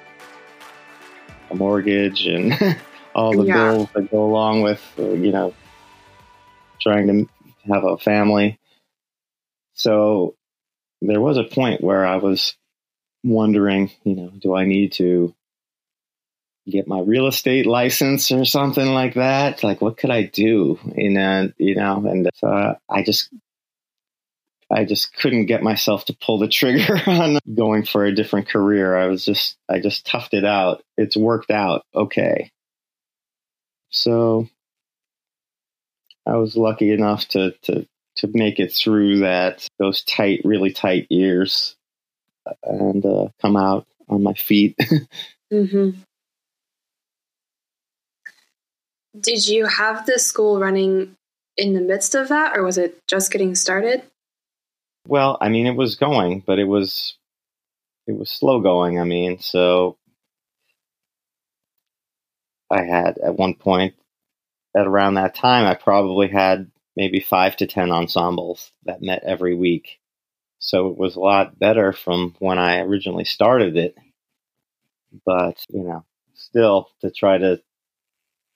[1.52, 2.54] a mortgage and
[3.16, 3.72] all the yeah.
[3.72, 5.54] bills that go along with, you know,
[6.82, 7.30] trying to
[7.74, 8.60] have a family.
[9.76, 10.36] So
[11.02, 12.56] there was a point where I was
[13.24, 15.36] wondering, you know, do I need to
[16.68, 19.64] get my real estate license or something like that?
[19.64, 20.80] Like, what could I do?
[20.96, 23.30] And, you know, and so I just
[24.72, 28.96] I just couldn't get myself to pull the trigger on going for a different career.
[28.98, 30.84] I was just, I just toughed it out.
[30.98, 32.52] It's worked out okay.
[33.90, 34.50] So
[36.26, 41.08] I was lucky enough to, to, to make it through that, those tight, really tight
[41.10, 41.76] years
[42.64, 44.78] and uh, come out on my feet.
[45.54, 45.92] mm-hmm.
[49.20, 51.16] Did you have the school running
[51.58, 54.04] in the midst of that, or was it just getting started?
[55.08, 57.16] Well, I mean, it was going, but it was
[58.08, 59.00] it was slow going.
[59.00, 59.98] I mean, so
[62.70, 63.96] I had at one point
[64.76, 69.56] at around that time, I probably had maybe five to ten ensembles that met every
[69.56, 70.00] week.
[70.60, 73.96] So it was a lot better from when I originally started it.
[75.26, 76.06] But you know,
[76.36, 77.62] still to try to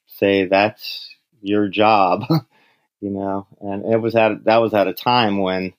[0.07, 1.09] say that's
[1.41, 2.23] your job,
[3.01, 5.73] you know, and it was at that was at a time when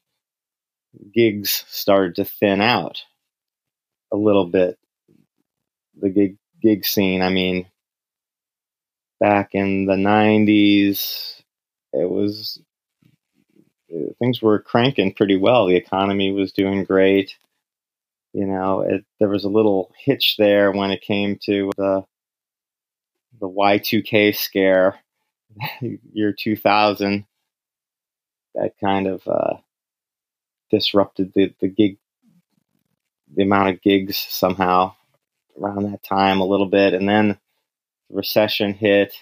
[1.14, 3.04] gigs started to thin out
[4.12, 4.78] a little bit.
[6.00, 7.22] The gig gig scene.
[7.22, 7.70] I mean,
[9.20, 11.39] back in the '90s,
[11.92, 12.60] it was
[14.18, 15.66] things were cranking pretty well.
[15.66, 17.36] The economy was doing great.
[18.32, 22.04] You know, it, there was a little hitch there when it came to the
[23.40, 24.98] the Y2K scare,
[26.12, 27.24] year 2000.
[28.54, 29.56] That kind of uh,
[30.70, 31.98] disrupted the, the gig,
[33.34, 34.94] the amount of gigs somehow
[35.60, 36.94] around that time a little bit.
[36.94, 37.38] And then
[38.08, 39.14] the recession hit,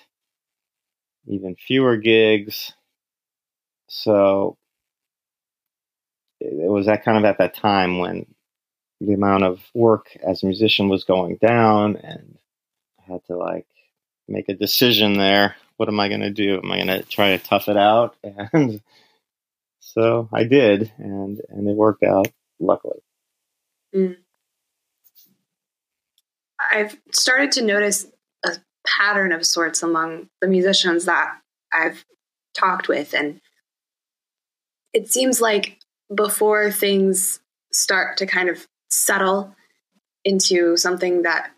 [1.29, 2.73] even fewer gigs.
[3.89, 4.57] So
[6.41, 8.27] it was that kind of at that time when
[9.01, 12.39] the amount of work as a musician was going down and
[13.01, 13.67] I had to like
[14.27, 15.57] make a decision there.
[15.77, 16.61] What am I going to do?
[16.63, 18.17] Am I going to try to tough it out
[18.53, 18.81] and
[19.95, 22.29] so I did, and and it worked out
[22.61, 23.01] luckily.
[23.95, 24.17] Mm.
[26.61, 28.07] I've started to notice
[28.97, 31.39] pattern of sorts among the musicians that
[31.73, 32.05] I've
[32.57, 33.41] talked with, and
[34.93, 35.79] it seems like
[36.15, 37.41] before things
[37.73, 39.55] start to kind of settle
[40.25, 41.51] into something that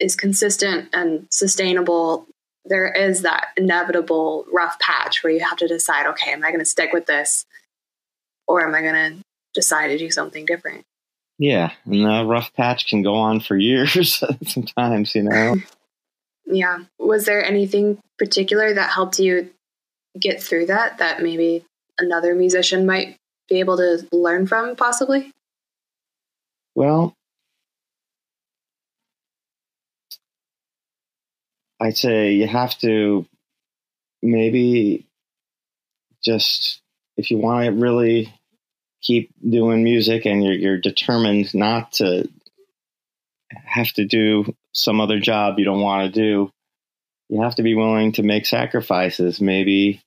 [0.00, 2.26] is consistent and sustainable,
[2.64, 6.58] there is that inevitable rough patch where you have to decide okay, am I going
[6.58, 7.46] to stick with this
[8.46, 9.22] or am I going to
[9.54, 10.84] decide to do something different?
[11.38, 15.56] Yeah, and the rough patch can go on for years sometimes, you know.
[16.46, 16.80] yeah.
[16.98, 19.50] Was there anything particular that helped you
[20.20, 21.64] get through that that maybe
[21.98, 23.16] another musician might
[23.48, 25.32] be able to learn from possibly?
[26.74, 27.14] Well,
[31.80, 33.26] I'd say you have to
[34.22, 35.06] maybe
[36.24, 36.80] just
[37.16, 38.32] if you want to really
[39.02, 42.28] keep doing music and you're, you're determined not to
[43.50, 46.50] have to do some other job you don't want to do,
[47.28, 49.40] you have to be willing to make sacrifices.
[49.40, 50.02] Maybe,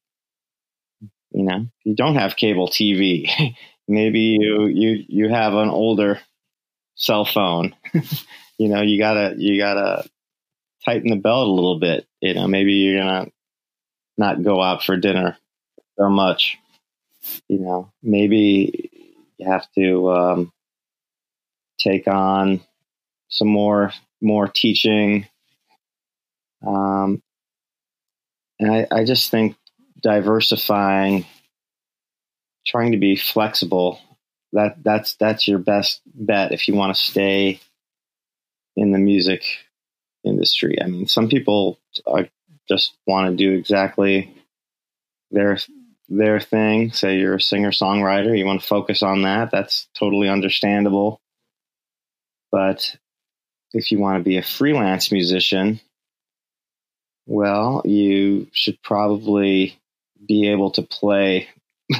[1.31, 3.29] you know, you don't have cable TV.
[3.87, 6.19] Maybe you you you have an older
[6.95, 7.73] cell phone.
[8.57, 10.05] you know, you gotta you gotta
[10.83, 12.05] tighten the belt a little bit.
[12.21, 13.27] You know, maybe you're gonna
[14.17, 15.37] not go out for dinner
[15.97, 16.57] so much.
[17.47, 18.89] You know, maybe
[19.37, 20.51] you have to um,
[21.79, 22.61] take on
[23.29, 25.27] some more more teaching.
[26.65, 27.21] Um,
[28.59, 29.55] and I, I just think
[30.01, 31.25] diversifying,
[32.65, 33.99] trying to be flexible,
[34.53, 37.59] that that's that's your best bet if you want to stay
[38.75, 39.43] in the music
[40.23, 40.81] industry.
[40.81, 42.27] I mean, some people are,
[42.67, 44.33] just want to do exactly
[45.31, 45.57] their
[46.09, 46.91] their thing.
[46.91, 49.51] Say you're a singer songwriter, you want to focus on that.
[49.51, 51.21] That's totally understandable.
[52.51, 52.95] But
[53.73, 55.79] if you want to be a freelance musician,
[57.25, 59.77] well, you should probably
[60.25, 61.49] be able to play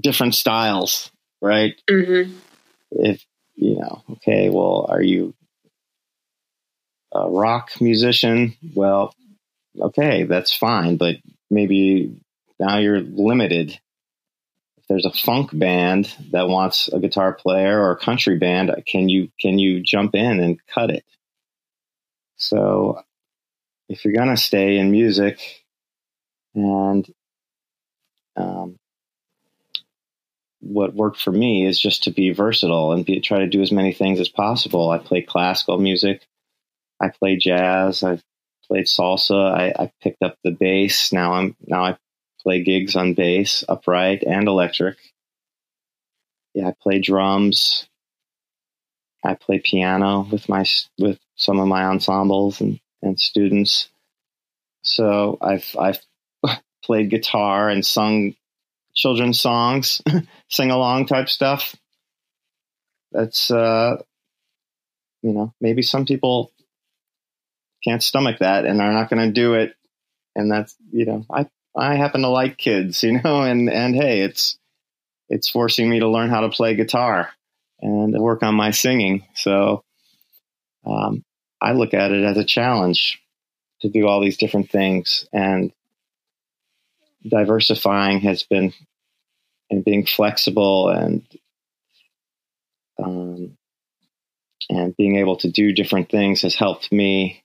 [0.00, 1.10] different styles,
[1.40, 1.80] right?
[1.88, 2.32] Mm-hmm.
[2.90, 5.34] If you know, okay, well, are you
[7.12, 8.54] a rock musician?
[8.74, 9.14] Well,
[9.80, 11.16] okay, that's fine, but
[11.50, 12.16] maybe
[12.58, 13.78] now you're limited.
[14.88, 19.30] There's a funk band that wants a guitar player or a country band, can you
[19.40, 21.04] can you jump in and cut it?
[22.36, 23.00] So
[23.88, 25.40] if you're gonna stay in music
[26.54, 27.08] and
[28.36, 28.76] um,
[30.60, 33.70] what worked for me is just to be versatile and be, try to do as
[33.70, 34.90] many things as possible.
[34.90, 36.26] I play classical music.
[37.00, 38.02] I play jazz.
[38.02, 38.22] I've
[38.66, 39.52] played salsa.
[39.52, 41.12] I, I picked up the bass.
[41.12, 41.96] Now I'm now I
[42.44, 44.96] play gigs on bass, upright and electric.
[46.54, 47.88] Yeah, I play drums.
[49.24, 50.64] I play piano with my
[50.98, 53.88] with some of my ensembles and, and students.
[54.82, 56.00] So I've I've
[56.84, 58.34] played guitar and sung
[58.94, 60.00] children's songs,
[60.48, 61.74] sing along type stuff.
[63.10, 63.96] That's uh,
[65.22, 66.52] you know maybe some people
[67.84, 69.74] can't stomach that and are not going to do it.
[70.34, 74.20] And that's, you know, I, I happen to like kids, you know, and, and hey,
[74.20, 74.58] it's,
[75.28, 77.30] it's forcing me to learn how to play guitar
[77.80, 79.26] and work on my singing.
[79.34, 79.84] So,
[80.86, 81.24] um,
[81.60, 83.22] I look at it as a challenge
[83.80, 85.72] to do all these different things and
[87.26, 88.72] diversifying has been
[89.70, 91.22] and being flexible and
[93.02, 93.56] um,
[94.70, 97.42] and being able to do different things has helped me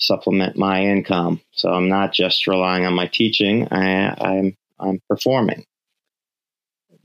[0.00, 1.40] supplement my income.
[1.52, 3.68] So I'm not just relying on my teaching.
[3.70, 5.64] I, I'm I'm performing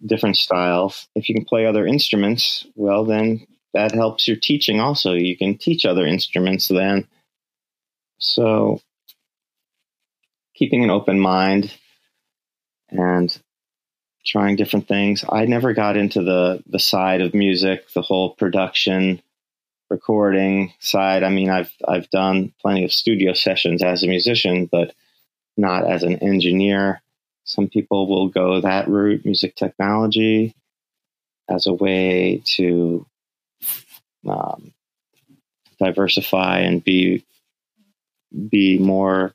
[0.03, 1.07] different styles.
[1.15, 5.13] If you can play other instruments, well, then that helps your teaching also.
[5.13, 7.07] You can teach other instruments then.
[8.17, 8.79] So
[10.55, 11.73] keeping an open mind
[12.89, 13.37] and
[14.25, 15.25] trying different things.
[15.27, 19.21] I never got into the the side of music, the whole production
[19.89, 24.93] recording side, I mean, I've I've done plenty of studio sessions as a musician, but
[25.57, 27.01] not as an engineer.
[27.43, 30.55] Some people will go that route, music technology,
[31.49, 33.05] as a way to
[34.27, 34.73] um,
[35.79, 37.23] diversify and be
[38.49, 39.33] be more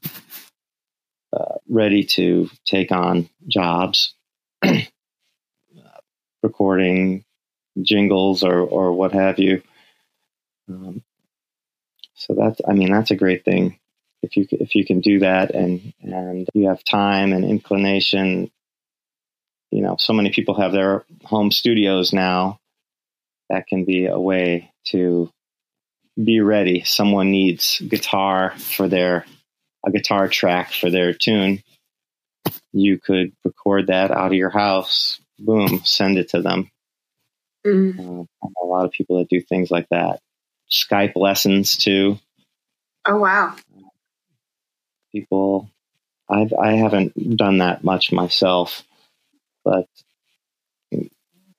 [1.32, 4.14] uh, ready to take on jobs,
[6.42, 7.24] recording
[7.80, 9.62] jingles or or what have you.
[10.68, 11.02] Um,
[12.14, 13.78] so that's, I mean, that's a great thing
[14.22, 18.50] if you if you can do that and and you have time and inclination.
[19.70, 22.58] You know, so many people have their home studios now.
[23.48, 25.30] That can be a way to
[26.22, 26.82] be ready.
[26.84, 29.24] Someone needs guitar for their
[29.86, 31.62] a guitar track for their tune.
[32.72, 35.20] You could record that out of your house.
[35.38, 36.70] Boom, send it to them.
[37.66, 38.20] Mm-hmm.
[38.20, 40.20] Uh, a lot of people that do things like that.
[40.70, 42.18] Skype lessons too.
[43.06, 43.56] Oh wow!
[45.12, 45.68] People,
[46.28, 48.82] I've I haven't done that much myself,
[49.64, 49.86] but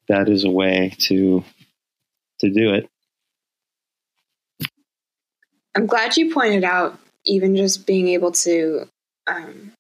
[0.07, 1.43] that is a way to
[2.39, 2.89] to do it.
[5.75, 8.87] I'm glad you pointed out even just being able to
[9.27, 9.71] um,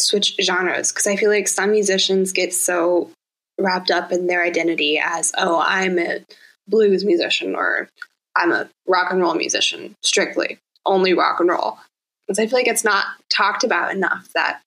[0.00, 3.10] switch genres because I feel like some musicians get so
[3.58, 6.24] wrapped up in their identity as oh I'm a
[6.68, 7.88] blues musician or
[8.36, 11.78] I'm a rock and roll musician, strictly, only rock and roll.
[12.26, 14.60] Because I feel like it's not talked about enough that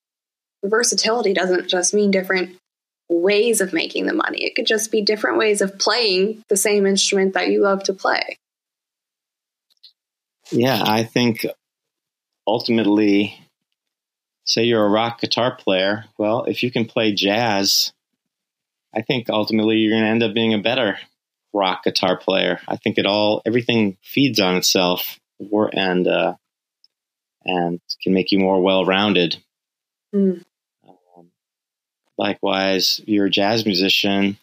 [0.64, 2.56] versatility doesn't just mean different
[3.08, 4.44] ways of making the money.
[4.44, 7.92] It could just be different ways of playing the same instrument that you love to
[7.92, 8.36] play.
[10.50, 11.46] Yeah, I think
[12.46, 13.38] ultimately,
[14.44, 16.04] say you're a rock guitar player.
[16.16, 17.92] Well, if you can play jazz,
[18.94, 20.98] I think ultimately you're going to end up being a better
[21.58, 22.60] rock guitar player.
[22.68, 26.34] I think it all everything feeds on itself, and uh,
[27.44, 29.36] and can make you more well rounded.
[30.14, 30.44] Mm.
[30.86, 31.30] Um,
[32.16, 34.38] likewise, you're a jazz musician.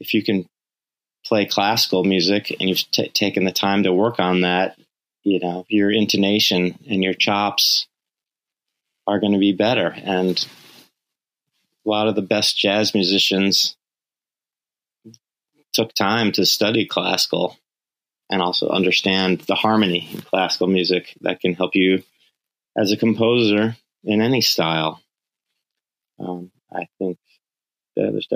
[0.00, 0.48] If you can
[1.24, 4.78] play classical music and you've t- taken the time to work on that,
[5.22, 7.86] you know, your intonation and your chops
[9.06, 9.94] are going to be better.
[9.96, 10.46] And
[11.84, 13.76] a lot of the best jazz musicians
[15.74, 17.58] took time to study classical
[18.30, 22.02] and also understand the harmony in classical music that can help you
[22.76, 25.02] as a composer in any style.
[26.18, 27.18] Um, I think
[27.96, 28.28] there's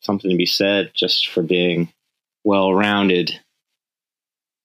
[0.00, 1.92] something to be said just for being
[2.44, 3.40] well rounded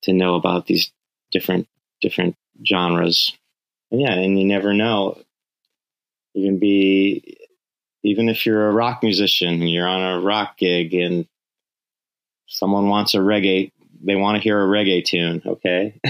[0.03, 0.91] to know about these
[1.31, 1.67] different
[2.01, 2.35] different
[2.65, 3.33] genres.
[3.91, 5.21] And yeah, and you never know.
[6.33, 7.37] You can be
[8.03, 11.27] even if you're a rock musician, you're on a rock gig and
[12.51, 13.71] someone wants a reggae
[14.03, 15.99] they want to hear a reggae tune, okay?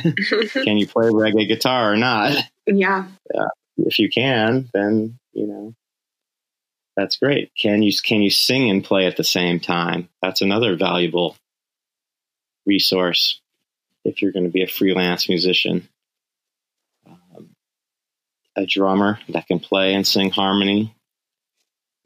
[0.64, 2.38] can you play reggae guitar or not?
[2.66, 3.08] Yeah.
[3.34, 3.48] yeah.
[3.78, 5.76] If you can, then, you know,
[6.96, 7.52] that's great.
[7.58, 10.10] Can you can you sing and play at the same time?
[10.22, 11.36] That's another valuable
[12.66, 13.42] resource
[14.04, 15.88] if you're going to be a freelance musician.
[17.08, 17.50] Um,
[18.56, 20.94] a drummer that can play and sing harmony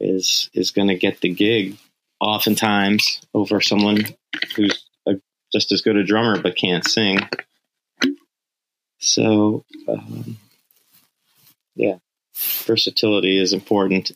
[0.00, 1.76] is is going to get the gig
[2.20, 4.04] oftentimes over someone
[4.54, 5.14] who's a,
[5.52, 7.18] just as good a drummer but can't sing.
[8.98, 10.38] So, um,
[11.74, 11.96] yeah,
[12.64, 14.12] versatility is important,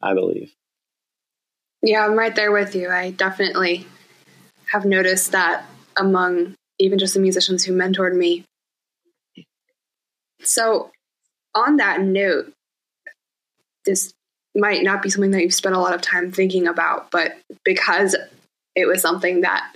[0.00, 0.52] I believe.
[1.82, 2.90] Yeah, I'm right there with you.
[2.90, 3.86] I definitely
[4.70, 5.64] have noticed that
[5.96, 8.44] among even just the musicians who mentored me.
[10.42, 10.90] So,
[11.54, 12.52] on that note,
[13.84, 14.14] this
[14.54, 18.16] might not be something that you've spent a lot of time thinking about, but because
[18.74, 19.72] it was something that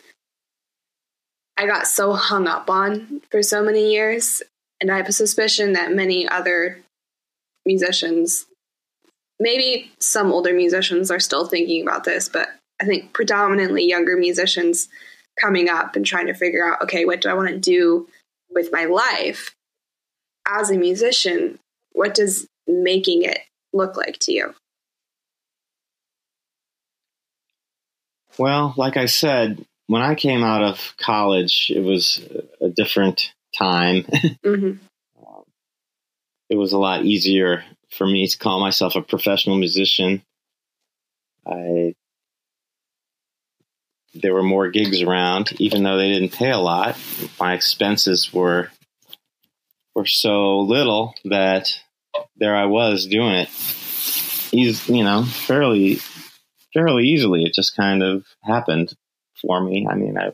[1.56, 4.42] I got so hung up on for so many years,
[4.80, 6.80] and I have a suspicion that many other
[7.64, 8.46] musicians,
[9.40, 12.48] maybe some older musicians, are still thinking about this, but
[12.80, 14.88] I think predominantly younger musicians
[15.40, 18.08] coming up and trying to figure out okay, what do I want to do
[18.50, 19.54] with my life
[20.46, 21.58] as a musician?
[21.92, 23.40] What does making it
[23.72, 24.54] look like to you?
[28.38, 32.20] Well, like I said, when I came out of college, it was
[32.60, 34.04] a different time.
[34.44, 34.78] Mm-hmm.
[35.26, 35.42] Um,
[36.48, 40.22] it was a lot easier for me to call myself a professional musician.
[41.44, 41.94] I
[44.14, 46.96] there were more gigs around, even though they didn't pay a lot.
[47.38, 48.70] My expenses were
[49.94, 51.68] were so little that
[52.36, 53.48] there I was doing it.
[53.48, 56.00] He's you know fairly
[56.76, 57.44] fairly easily.
[57.44, 58.92] It just kind of happened
[59.40, 59.86] for me.
[59.90, 60.32] I mean, I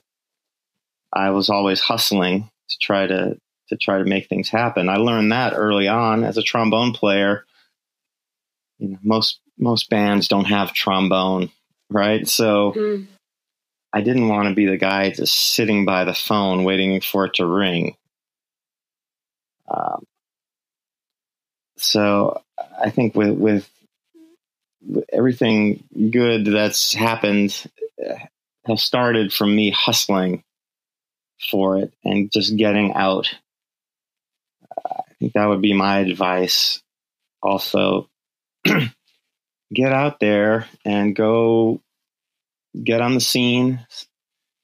[1.13, 3.39] I was always hustling to try to
[3.69, 4.89] to try to make things happen.
[4.89, 7.45] I learned that early on as a trombone player.
[8.79, 11.51] You know, most most bands don't have trombone,
[11.89, 12.27] right?
[12.27, 13.07] So mm.
[13.93, 17.35] I didn't want to be the guy just sitting by the phone waiting for it
[17.35, 17.95] to ring.
[19.69, 20.05] Um,
[21.77, 22.43] so
[22.83, 23.71] I think with, with, with
[25.13, 27.65] everything good that's happened
[28.05, 28.15] uh,
[28.67, 30.43] has started from me hustling
[31.51, 33.29] for it and just getting out.
[34.87, 36.83] I think that would be my advice.
[37.43, 38.09] Also,
[39.75, 41.81] get out there and go
[42.83, 43.85] get on the scene,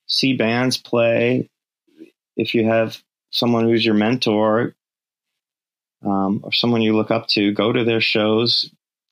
[0.06, 1.50] see bands play.
[2.36, 4.74] If you have someone who's your mentor
[6.04, 8.70] um, or someone you look up to, go to their shows.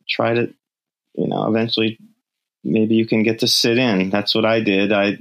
[0.09, 0.55] Try to,
[1.17, 1.99] you know, eventually,
[2.63, 4.11] maybe you can get to sit in.
[4.11, 4.93] That's what I did.
[4.93, 5.19] I,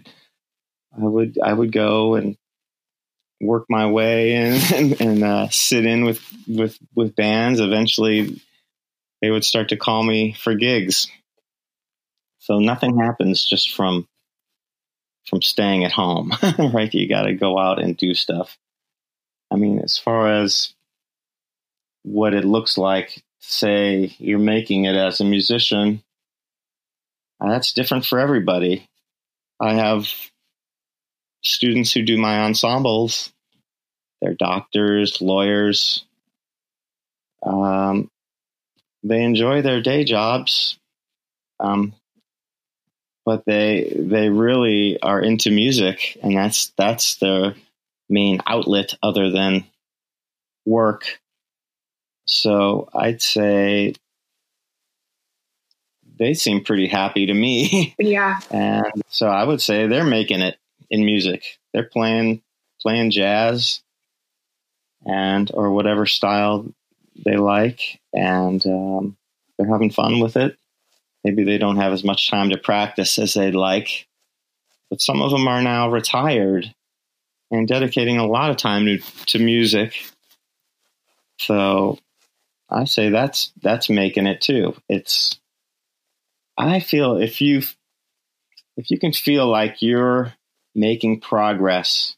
[0.95, 2.37] I would, I would go and
[3.41, 7.59] work my way and and, and uh, sit in with with with bands.
[7.59, 8.41] Eventually,
[9.21, 11.07] they would start to call me for gigs.
[12.39, 14.07] So nothing happens just from
[15.27, 16.93] from staying at home, right?
[16.93, 18.57] You got to go out and do stuff.
[19.51, 20.73] I mean, as far as
[22.03, 26.03] what it looks like, say you're making it as a musician,
[27.39, 28.87] that's different for everybody.
[29.59, 30.07] I have
[31.41, 33.31] students who do my ensembles.
[34.21, 36.05] They're doctors, lawyers.
[37.43, 38.09] Um,
[39.03, 40.77] they enjoy their day jobs.
[41.59, 41.93] Um,
[43.25, 47.55] but they they really are into music, and that's that's their
[48.07, 49.65] main outlet other than
[50.65, 51.19] work.
[52.25, 53.93] So I'd say
[56.17, 57.95] they seem pretty happy to me.
[57.99, 58.39] Yeah.
[58.51, 60.57] and so I would say they're making it
[60.89, 61.43] in music.
[61.73, 62.41] They're playing
[62.81, 63.81] playing jazz
[65.05, 66.65] and or whatever style
[67.23, 69.17] they like, and um,
[69.57, 70.57] they're having fun with it.
[71.23, 74.07] Maybe they don't have as much time to practice as they'd like,
[74.89, 76.73] but some of them are now retired
[77.51, 78.97] and dedicating a lot of time to,
[79.27, 79.93] to music.
[81.39, 81.99] So
[82.69, 84.75] I say that's that's making it too.
[84.89, 85.39] It's
[86.57, 87.61] I feel if you
[88.77, 90.33] if you can feel like you're
[90.73, 92.15] making progress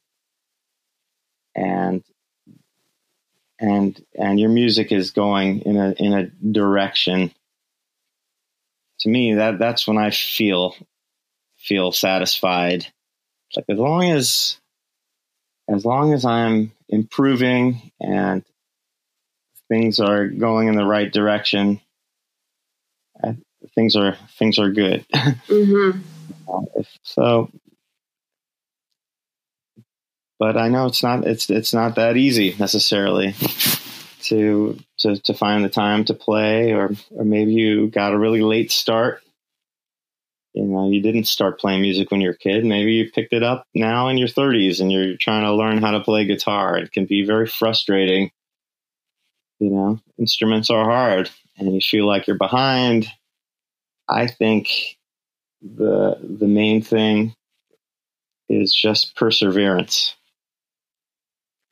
[1.55, 2.03] and
[3.59, 7.31] and and your music is going in a in a direction
[8.99, 10.75] to me that that's when I feel
[11.57, 12.87] feel satisfied.
[13.55, 14.57] Like as long as
[15.67, 18.43] as long as I'm improving and
[19.69, 21.81] things are going in the right direction,
[23.75, 25.05] things are things are good.
[25.47, 25.99] Mm-hmm.
[26.49, 27.49] Uh, so,
[30.39, 33.33] but I know it's not it's it's not that easy necessarily
[34.23, 38.41] to to to find the time to play, or or maybe you got a really
[38.41, 39.21] late start.
[40.53, 42.65] You know, you didn't start playing music when you were a kid.
[42.65, 45.91] Maybe you picked it up now in your 30s and you're trying to learn how
[45.91, 46.79] to play guitar.
[46.79, 48.31] It can be very frustrating.
[49.59, 53.07] You know, instruments are hard and you feel like you're behind.
[54.07, 54.69] I think
[55.61, 57.33] the the main thing
[58.49, 60.15] is just perseverance.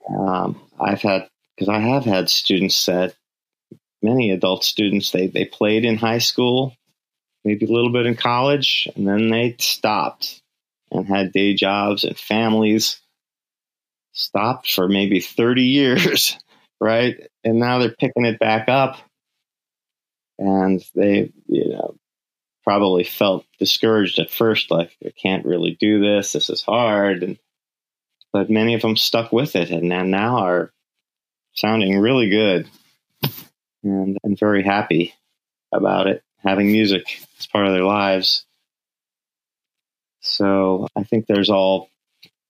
[0.09, 3.15] Um, I've had because I have had students that
[4.01, 6.75] many adult students they they played in high school,
[7.43, 10.41] maybe a little bit in college, and then they stopped
[10.91, 13.01] and had day jobs and families.
[14.13, 16.38] Stopped for maybe thirty years,
[16.79, 17.27] right?
[17.45, 18.97] And now they're picking it back up,
[20.39, 21.95] and they you know
[22.63, 26.33] probably felt discouraged at first, like I can't really do this.
[26.33, 27.37] This is hard, and
[28.33, 30.71] but many of them stuck with it, and now are
[31.53, 32.67] sounding really good,
[33.83, 35.13] and and very happy
[35.71, 37.05] about it, having music
[37.39, 38.43] as part of their lives.
[40.21, 41.89] So I think there's all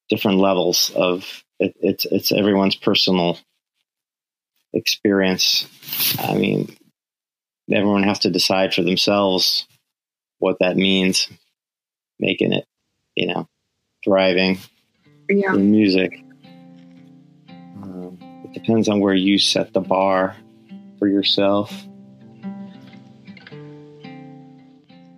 [0.10, 3.38] different levels of it, it's it's everyone's personal
[4.76, 5.68] experience.
[6.20, 6.76] I mean,
[7.72, 9.66] everyone has to decide for themselves
[10.40, 11.30] what that means,
[12.20, 12.66] making it,
[13.16, 13.48] you know,
[14.04, 14.60] thriving
[15.30, 15.54] Yeah.
[15.54, 16.22] in music.
[17.82, 20.36] Um, it depends on where you set the bar
[21.00, 21.72] for yourself.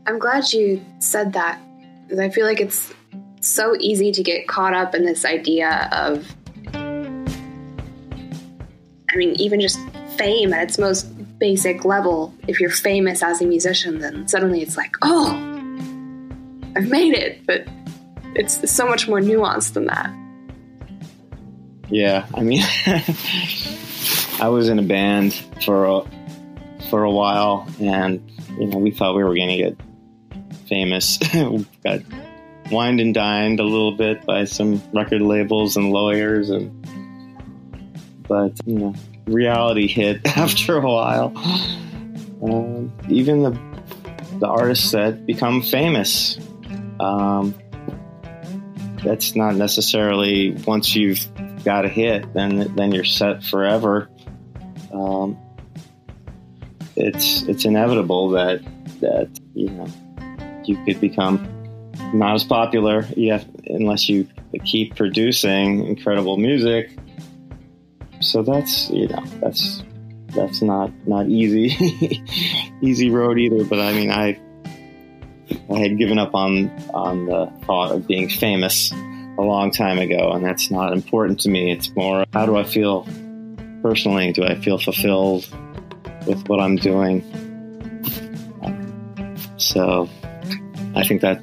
[0.05, 1.59] I'm glad you said that
[2.03, 2.93] because I feel like it's
[3.41, 6.25] so easy to get caught up in this idea of,
[9.09, 9.79] I mean, even just
[10.17, 11.03] fame at its most
[11.39, 12.33] basic level.
[12.47, 15.31] If you're famous as a musician, then suddenly it's like, oh,
[16.75, 17.45] I've made it.
[17.45, 17.67] But
[18.35, 20.13] it's so much more nuanced than that.
[21.89, 22.63] Yeah, I mean,
[24.41, 25.33] I was in a band
[25.63, 26.01] for a,
[26.89, 28.29] for a while, and
[28.59, 29.77] you know, we thought we were going to get
[30.67, 31.17] famous.
[31.83, 32.01] got
[32.71, 36.71] wined and dined a little bit by some record labels and lawyers, and
[38.27, 41.33] but you know, reality hit after a while.
[42.43, 43.67] Um, even the
[44.39, 46.37] the artists that become famous.
[46.99, 47.55] Um,
[49.03, 51.25] that's not necessarily once you've
[51.63, 54.09] got a hit, then then you're set forever.
[54.93, 55.37] Um,
[56.95, 58.61] it's it's inevitable that
[59.01, 59.87] that you know
[60.65, 61.47] you could become
[62.13, 64.27] not as popular yet unless you
[64.65, 66.97] keep producing incredible music.
[68.27, 69.81] So that's you know that's
[70.35, 71.71] that's not not easy
[72.81, 73.63] easy road either.
[73.63, 74.37] But I mean I
[75.73, 80.31] I had given up on on the thought of being famous a long time ago,
[80.33, 81.71] and that's not important to me.
[81.71, 83.07] It's more how do I feel
[83.81, 84.33] personally?
[84.33, 85.47] Do I feel fulfilled
[86.25, 87.23] with what I'm doing?
[89.55, 90.09] So
[90.95, 91.41] I think that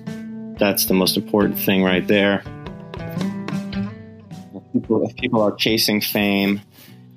[0.58, 2.42] that's the most important thing right there.
[4.54, 6.60] If people, if people are chasing fame,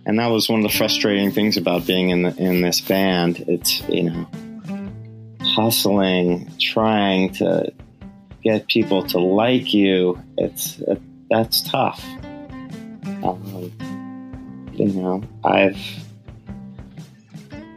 [0.08, 3.44] and that was one of the frustrating things about being in the, in this band.
[3.50, 4.28] It's you know
[5.42, 7.74] hustling, trying to
[8.42, 12.04] get people to like you, it's it, that's tough.
[13.22, 13.74] Um,
[14.74, 15.78] you know, I've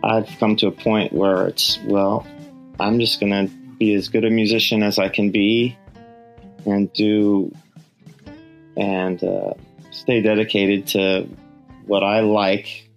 [0.05, 2.25] I've come to a point where it's well,
[2.79, 5.77] I'm just gonna be as good a musician as I can be,
[6.65, 7.53] and do
[8.77, 9.55] and uh,
[9.91, 11.29] stay dedicated to
[11.91, 12.89] what I like,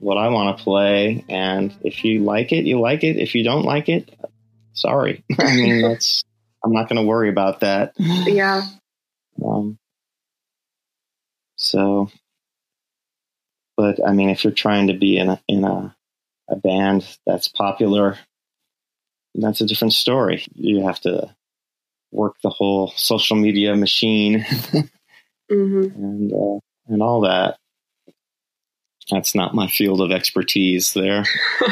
[0.00, 3.18] what I want to play, and if you like it, you like it.
[3.18, 4.12] If you don't like it,
[4.72, 5.22] sorry.
[5.38, 6.24] I mean, that's
[6.64, 7.92] I'm not going to worry about that.
[7.96, 8.62] Yeah.
[9.46, 9.78] Um,
[11.54, 12.10] so,
[13.76, 15.94] but I mean, if you're trying to be in a in a,
[16.48, 18.18] a band that's popular,
[19.36, 20.44] that's a different story.
[20.56, 21.32] You have to
[22.10, 24.40] work the whole social media machine
[25.48, 27.56] hmm and uh, and all that.
[29.10, 31.24] That's not my field of expertise there.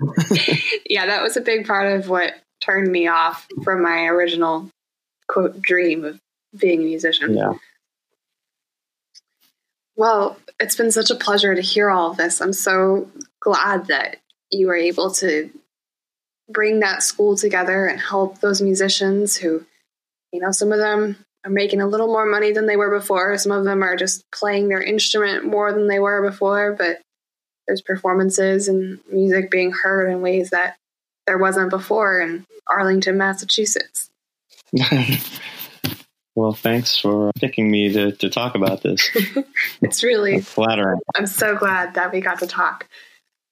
[0.88, 4.70] yeah, that was a big part of what turned me off from my original
[5.28, 6.20] quote dream of
[6.56, 7.34] being a musician.
[7.34, 7.54] Yeah.
[9.96, 12.40] Well, it's been such a pleasure to hear all of this.
[12.40, 13.10] I'm so
[13.40, 14.18] glad that
[14.50, 15.50] you were able to
[16.48, 19.66] bring that school together and help those musicians who,
[20.32, 23.36] you know, some of them are making a little more money than they were before.
[23.38, 26.98] Some of them are just playing their instrument more than they were before, but
[27.66, 30.76] there's performances and music being heard in ways that
[31.26, 34.10] there wasn't before in Arlington, Massachusetts.
[36.34, 39.08] well, thanks for picking me to, to talk about this.
[39.82, 40.98] It's really It's flattering.
[41.14, 42.88] I'm so glad that we got to talk.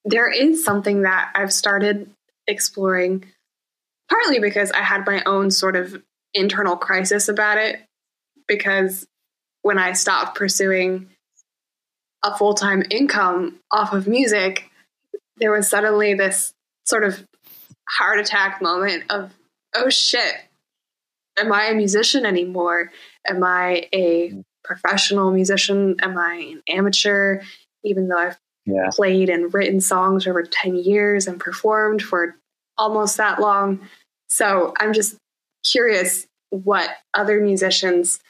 [0.05, 2.11] There is something that I've started
[2.47, 3.27] exploring,
[4.09, 6.03] partly because I had my own sort of
[6.37, 7.81] internal crisis about it.
[8.47, 9.07] Because
[9.63, 11.09] when I stopped pursuing
[12.25, 14.71] a full time income off of music,
[15.39, 16.53] there was suddenly this
[16.85, 17.25] sort of
[17.89, 19.33] heart attack moment of,
[19.75, 20.35] oh shit,
[21.39, 22.93] am I a musician anymore?
[23.27, 24.33] Am I a
[24.65, 25.97] professional musician?
[26.01, 27.41] Am I an amateur?
[27.85, 28.89] Even though I've Yeah.
[28.91, 32.37] played and written songs for over 10 years and performed for
[32.77, 33.89] almost that long.
[34.29, 35.17] So I'm just
[35.71, 38.21] curious what other musicians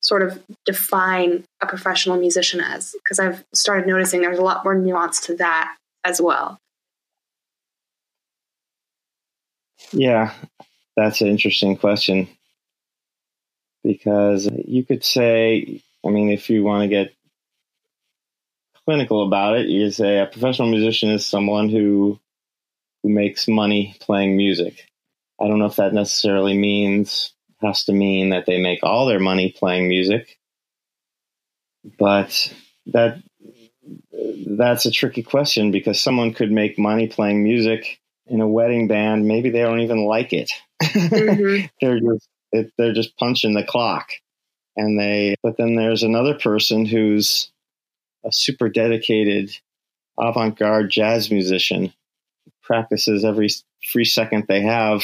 [0.00, 4.74] sort of define a professional musician as, because I've started noticing there's a lot more
[4.74, 6.58] nuance to that as well.
[9.92, 10.32] Yeah,
[10.96, 12.28] that's an interesting question
[13.82, 17.12] because you could say, I mean, if you want to get
[18.84, 22.18] clinical about it, you say a professional musician is someone who
[23.02, 24.88] who makes money playing music.
[25.40, 29.20] I don't know if that necessarily means has to mean that they make all their
[29.20, 30.38] money playing music,
[31.98, 32.52] but
[32.86, 33.22] that
[34.46, 39.26] that's a tricky question because someone could make money playing music in a wedding band.
[39.26, 40.50] Maybe they don't even like it.
[40.82, 41.70] Mhm.
[41.80, 44.08] they're just it, they're just punching the clock,
[44.76, 45.36] and they.
[45.42, 47.50] But then there's another person who's
[48.24, 49.50] a super dedicated
[50.18, 51.92] avant-garde jazz musician,
[52.62, 53.48] practices every
[53.92, 55.02] free second they have,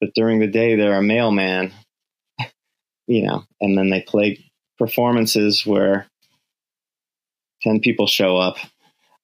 [0.00, 1.72] but during the day they're a mailman,
[3.06, 4.44] you know, and then they play
[4.78, 6.06] performances where
[7.62, 8.56] ten people show up.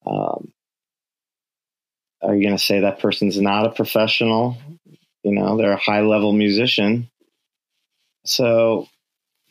[0.06, 0.52] Um,
[2.22, 4.56] are you going to say that person's not a professional?
[5.22, 7.10] You know, they're a high level musician.
[8.24, 8.88] So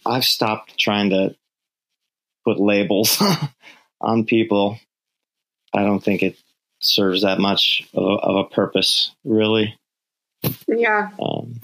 [0.06, 1.36] I've stopped trying to
[2.46, 3.22] put labels
[4.02, 4.80] on people.
[5.74, 6.38] I don't think it
[6.80, 9.78] serves that much of a, of a purpose, really.
[10.68, 11.10] Yeah.
[11.22, 11.60] Um,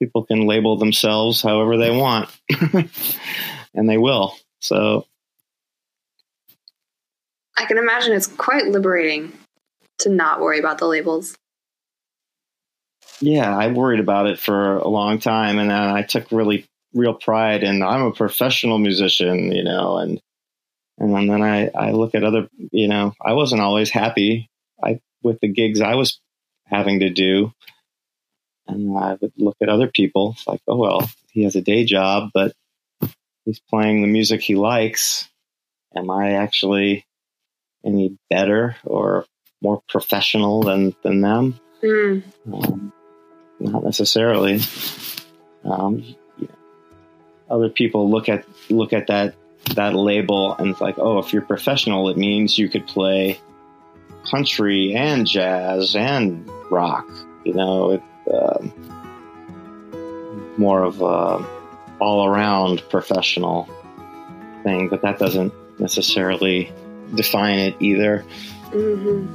[0.00, 2.28] people can label themselves however they want,
[3.74, 4.34] and they will.
[4.60, 5.06] So
[7.56, 9.32] I can imagine it's quite liberating
[10.00, 11.36] to not worry about the labels.
[13.20, 17.14] yeah, I worried about it for a long time, and then I took really real
[17.14, 20.20] pride in I'm a professional musician, you know, and
[20.98, 24.50] and then I I look at other, you know, I wasn't always happy
[24.82, 26.20] I with the gigs I was
[26.66, 27.52] having to do,
[28.66, 31.84] and I would look at other people it's like, oh well, he has a day
[31.84, 32.52] job, but
[33.44, 35.28] he's playing the music he likes.
[35.94, 37.06] Am I actually
[37.84, 39.24] any better or
[39.62, 41.58] more professional than than them?
[41.82, 42.22] Mm.
[42.52, 42.92] Um,
[43.60, 44.60] not necessarily.
[45.64, 46.02] Um,
[46.38, 46.48] know,
[47.48, 49.34] other people look at look at that
[49.74, 53.40] that label and it's like, oh, if you're professional, it means you could play
[54.30, 57.08] country and jazz and rock.
[57.44, 58.02] You know, it,
[58.32, 58.72] um,
[60.56, 61.44] more of a
[61.98, 63.68] all around professional
[64.62, 66.72] thing, but that doesn't necessarily
[67.14, 68.24] define it either.
[68.70, 69.26] hmm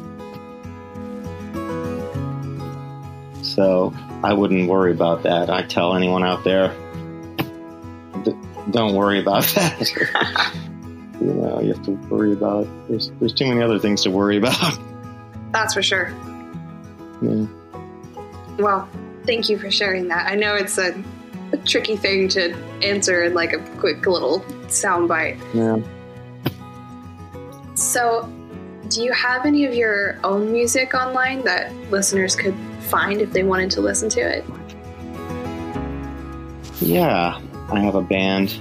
[3.41, 5.49] So I wouldn't worry about that.
[5.49, 6.69] I tell anyone out there,
[8.69, 10.53] don't worry about that.
[11.21, 12.67] you know, you have to worry about.
[12.87, 14.77] There's there's too many other things to worry about.
[15.51, 16.13] That's for sure.
[17.21, 17.45] Yeah.
[18.57, 18.89] Well,
[19.25, 20.29] thank you for sharing that.
[20.31, 21.01] I know it's a
[21.53, 25.39] a tricky thing to answer in like a quick little soundbite.
[25.53, 25.79] Yeah.
[27.75, 28.29] So,
[28.89, 33.43] do you have any of your own music online that listeners could find if they
[33.43, 34.45] wanted to listen to it?
[36.81, 38.59] Yeah, I have a band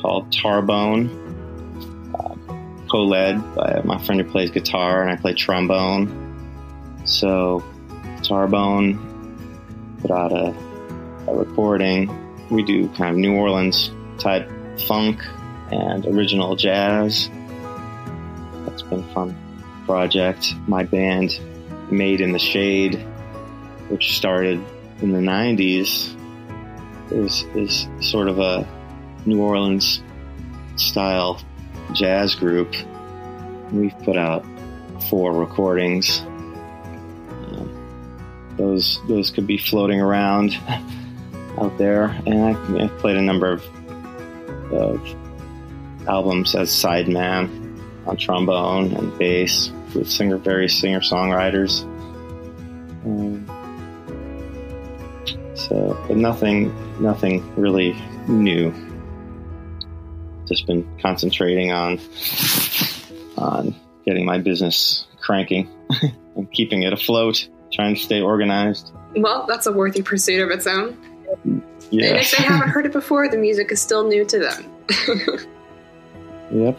[0.00, 1.25] called Tarbone,
[2.96, 6.08] co-led by my friend who plays guitar, and I play trombone.
[7.04, 7.62] So,
[8.22, 8.96] Tarbone
[10.00, 10.54] put out a,
[11.28, 12.08] a recording.
[12.48, 14.50] We do kind of New Orleans type
[14.86, 15.20] funk
[15.70, 17.28] and original jazz.
[18.64, 19.36] That's been fun
[19.84, 20.54] project.
[20.66, 21.38] My band,
[21.90, 22.94] Made in the Shade,
[23.90, 24.58] which started
[25.02, 26.16] in the 90s,
[27.12, 28.66] is, is sort of a
[29.26, 30.02] New Orleans
[30.76, 31.42] style
[31.92, 32.74] jazz group.
[33.72, 34.44] We've put out
[35.08, 36.20] four recordings.
[37.30, 40.58] Um, those those could be floating around
[41.58, 43.64] out there, and I, I've played a number of,
[44.72, 47.76] of albums as sideman
[48.06, 51.82] on trombone and bass with singer various singer songwriters.
[53.04, 53.46] Um,
[55.54, 57.92] so, but nothing nothing really
[58.28, 58.72] new.
[60.46, 61.98] Just been concentrating on
[63.36, 63.74] on
[64.04, 65.68] getting my business cranking
[66.36, 68.92] and keeping it afloat, trying to stay organized.
[69.16, 70.96] Well, that's a worthy pursuit of its own.
[71.90, 72.08] Yeah.
[72.08, 74.72] And if they haven't heard it before, the music is still new to them.
[76.52, 76.78] yep.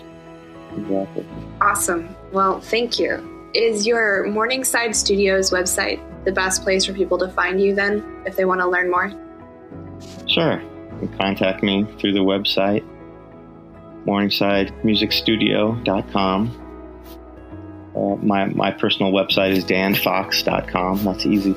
[0.77, 1.25] Exactly.
[1.61, 2.15] Awesome.
[2.31, 3.49] Well, thank you.
[3.53, 8.35] Is your Morningside Studios website the best place for people to find you then if
[8.35, 9.11] they want to learn more?
[10.27, 10.61] Sure.
[10.61, 12.85] You can contact me through the website,
[14.07, 16.63] morningsidemusicstudio.com.
[17.95, 21.03] Uh, my, my personal website is danfox.com.
[21.03, 21.53] That's easy.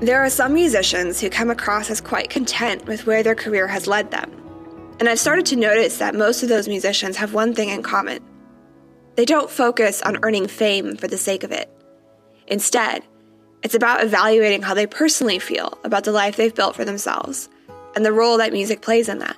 [0.00, 3.86] There are some musicians who come across as quite content with where their career has
[3.86, 4.32] led them.
[4.98, 8.22] And I've started to notice that most of those musicians have one thing in common
[9.20, 11.70] they don't focus on earning fame for the sake of it.
[12.46, 13.04] Instead,
[13.62, 17.50] it's about evaluating how they personally feel about the life they've built for themselves
[17.94, 19.36] and the role that music plays in that.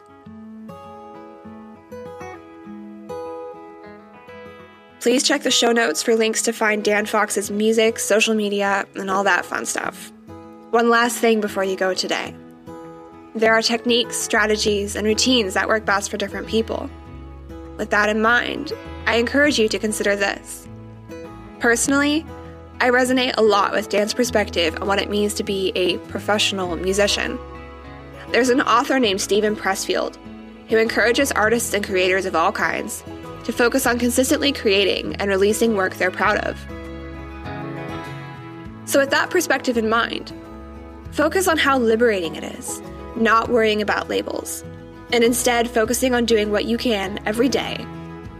[5.00, 9.10] Please check the show notes for links to find Dan Fox's music, social media, and
[9.10, 10.12] all that fun stuff.
[10.70, 12.36] One last thing before you go today.
[13.34, 16.88] There are techniques, strategies, and routines that work best for different people.
[17.82, 18.72] With that in mind,
[19.06, 20.68] I encourage you to consider this.
[21.58, 22.24] Personally,
[22.78, 26.76] I resonate a lot with Dan's perspective on what it means to be a professional
[26.76, 27.40] musician.
[28.30, 30.16] There's an author named Steven Pressfield
[30.68, 33.02] who encourages artists and creators of all kinds
[33.42, 36.56] to focus on consistently creating and releasing work they're proud of.
[38.88, 40.32] So, with that perspective in mind,
[41.10, 42.80] focus on how liberating it is,
[43.16, 44.62] not worrying about labels,
[45.12, 47.86] and instead focusing on doing what you can every day,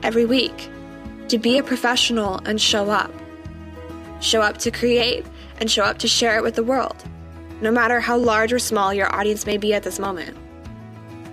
[0.03, 0.71] every week,
[1.29, 3.13] to be a professional and show up.
[4.21, 5.27] Show up to create
[5.59, 7.05] and show up to share it with the world,
[7.61, 10.37] no matter how large or small your audience may be at this moment.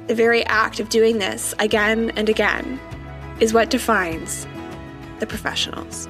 [0.07, 2.79] The very act of doing this again and again
[3.39, 4.45] is what defines
[5.19, 6.07] the professionals.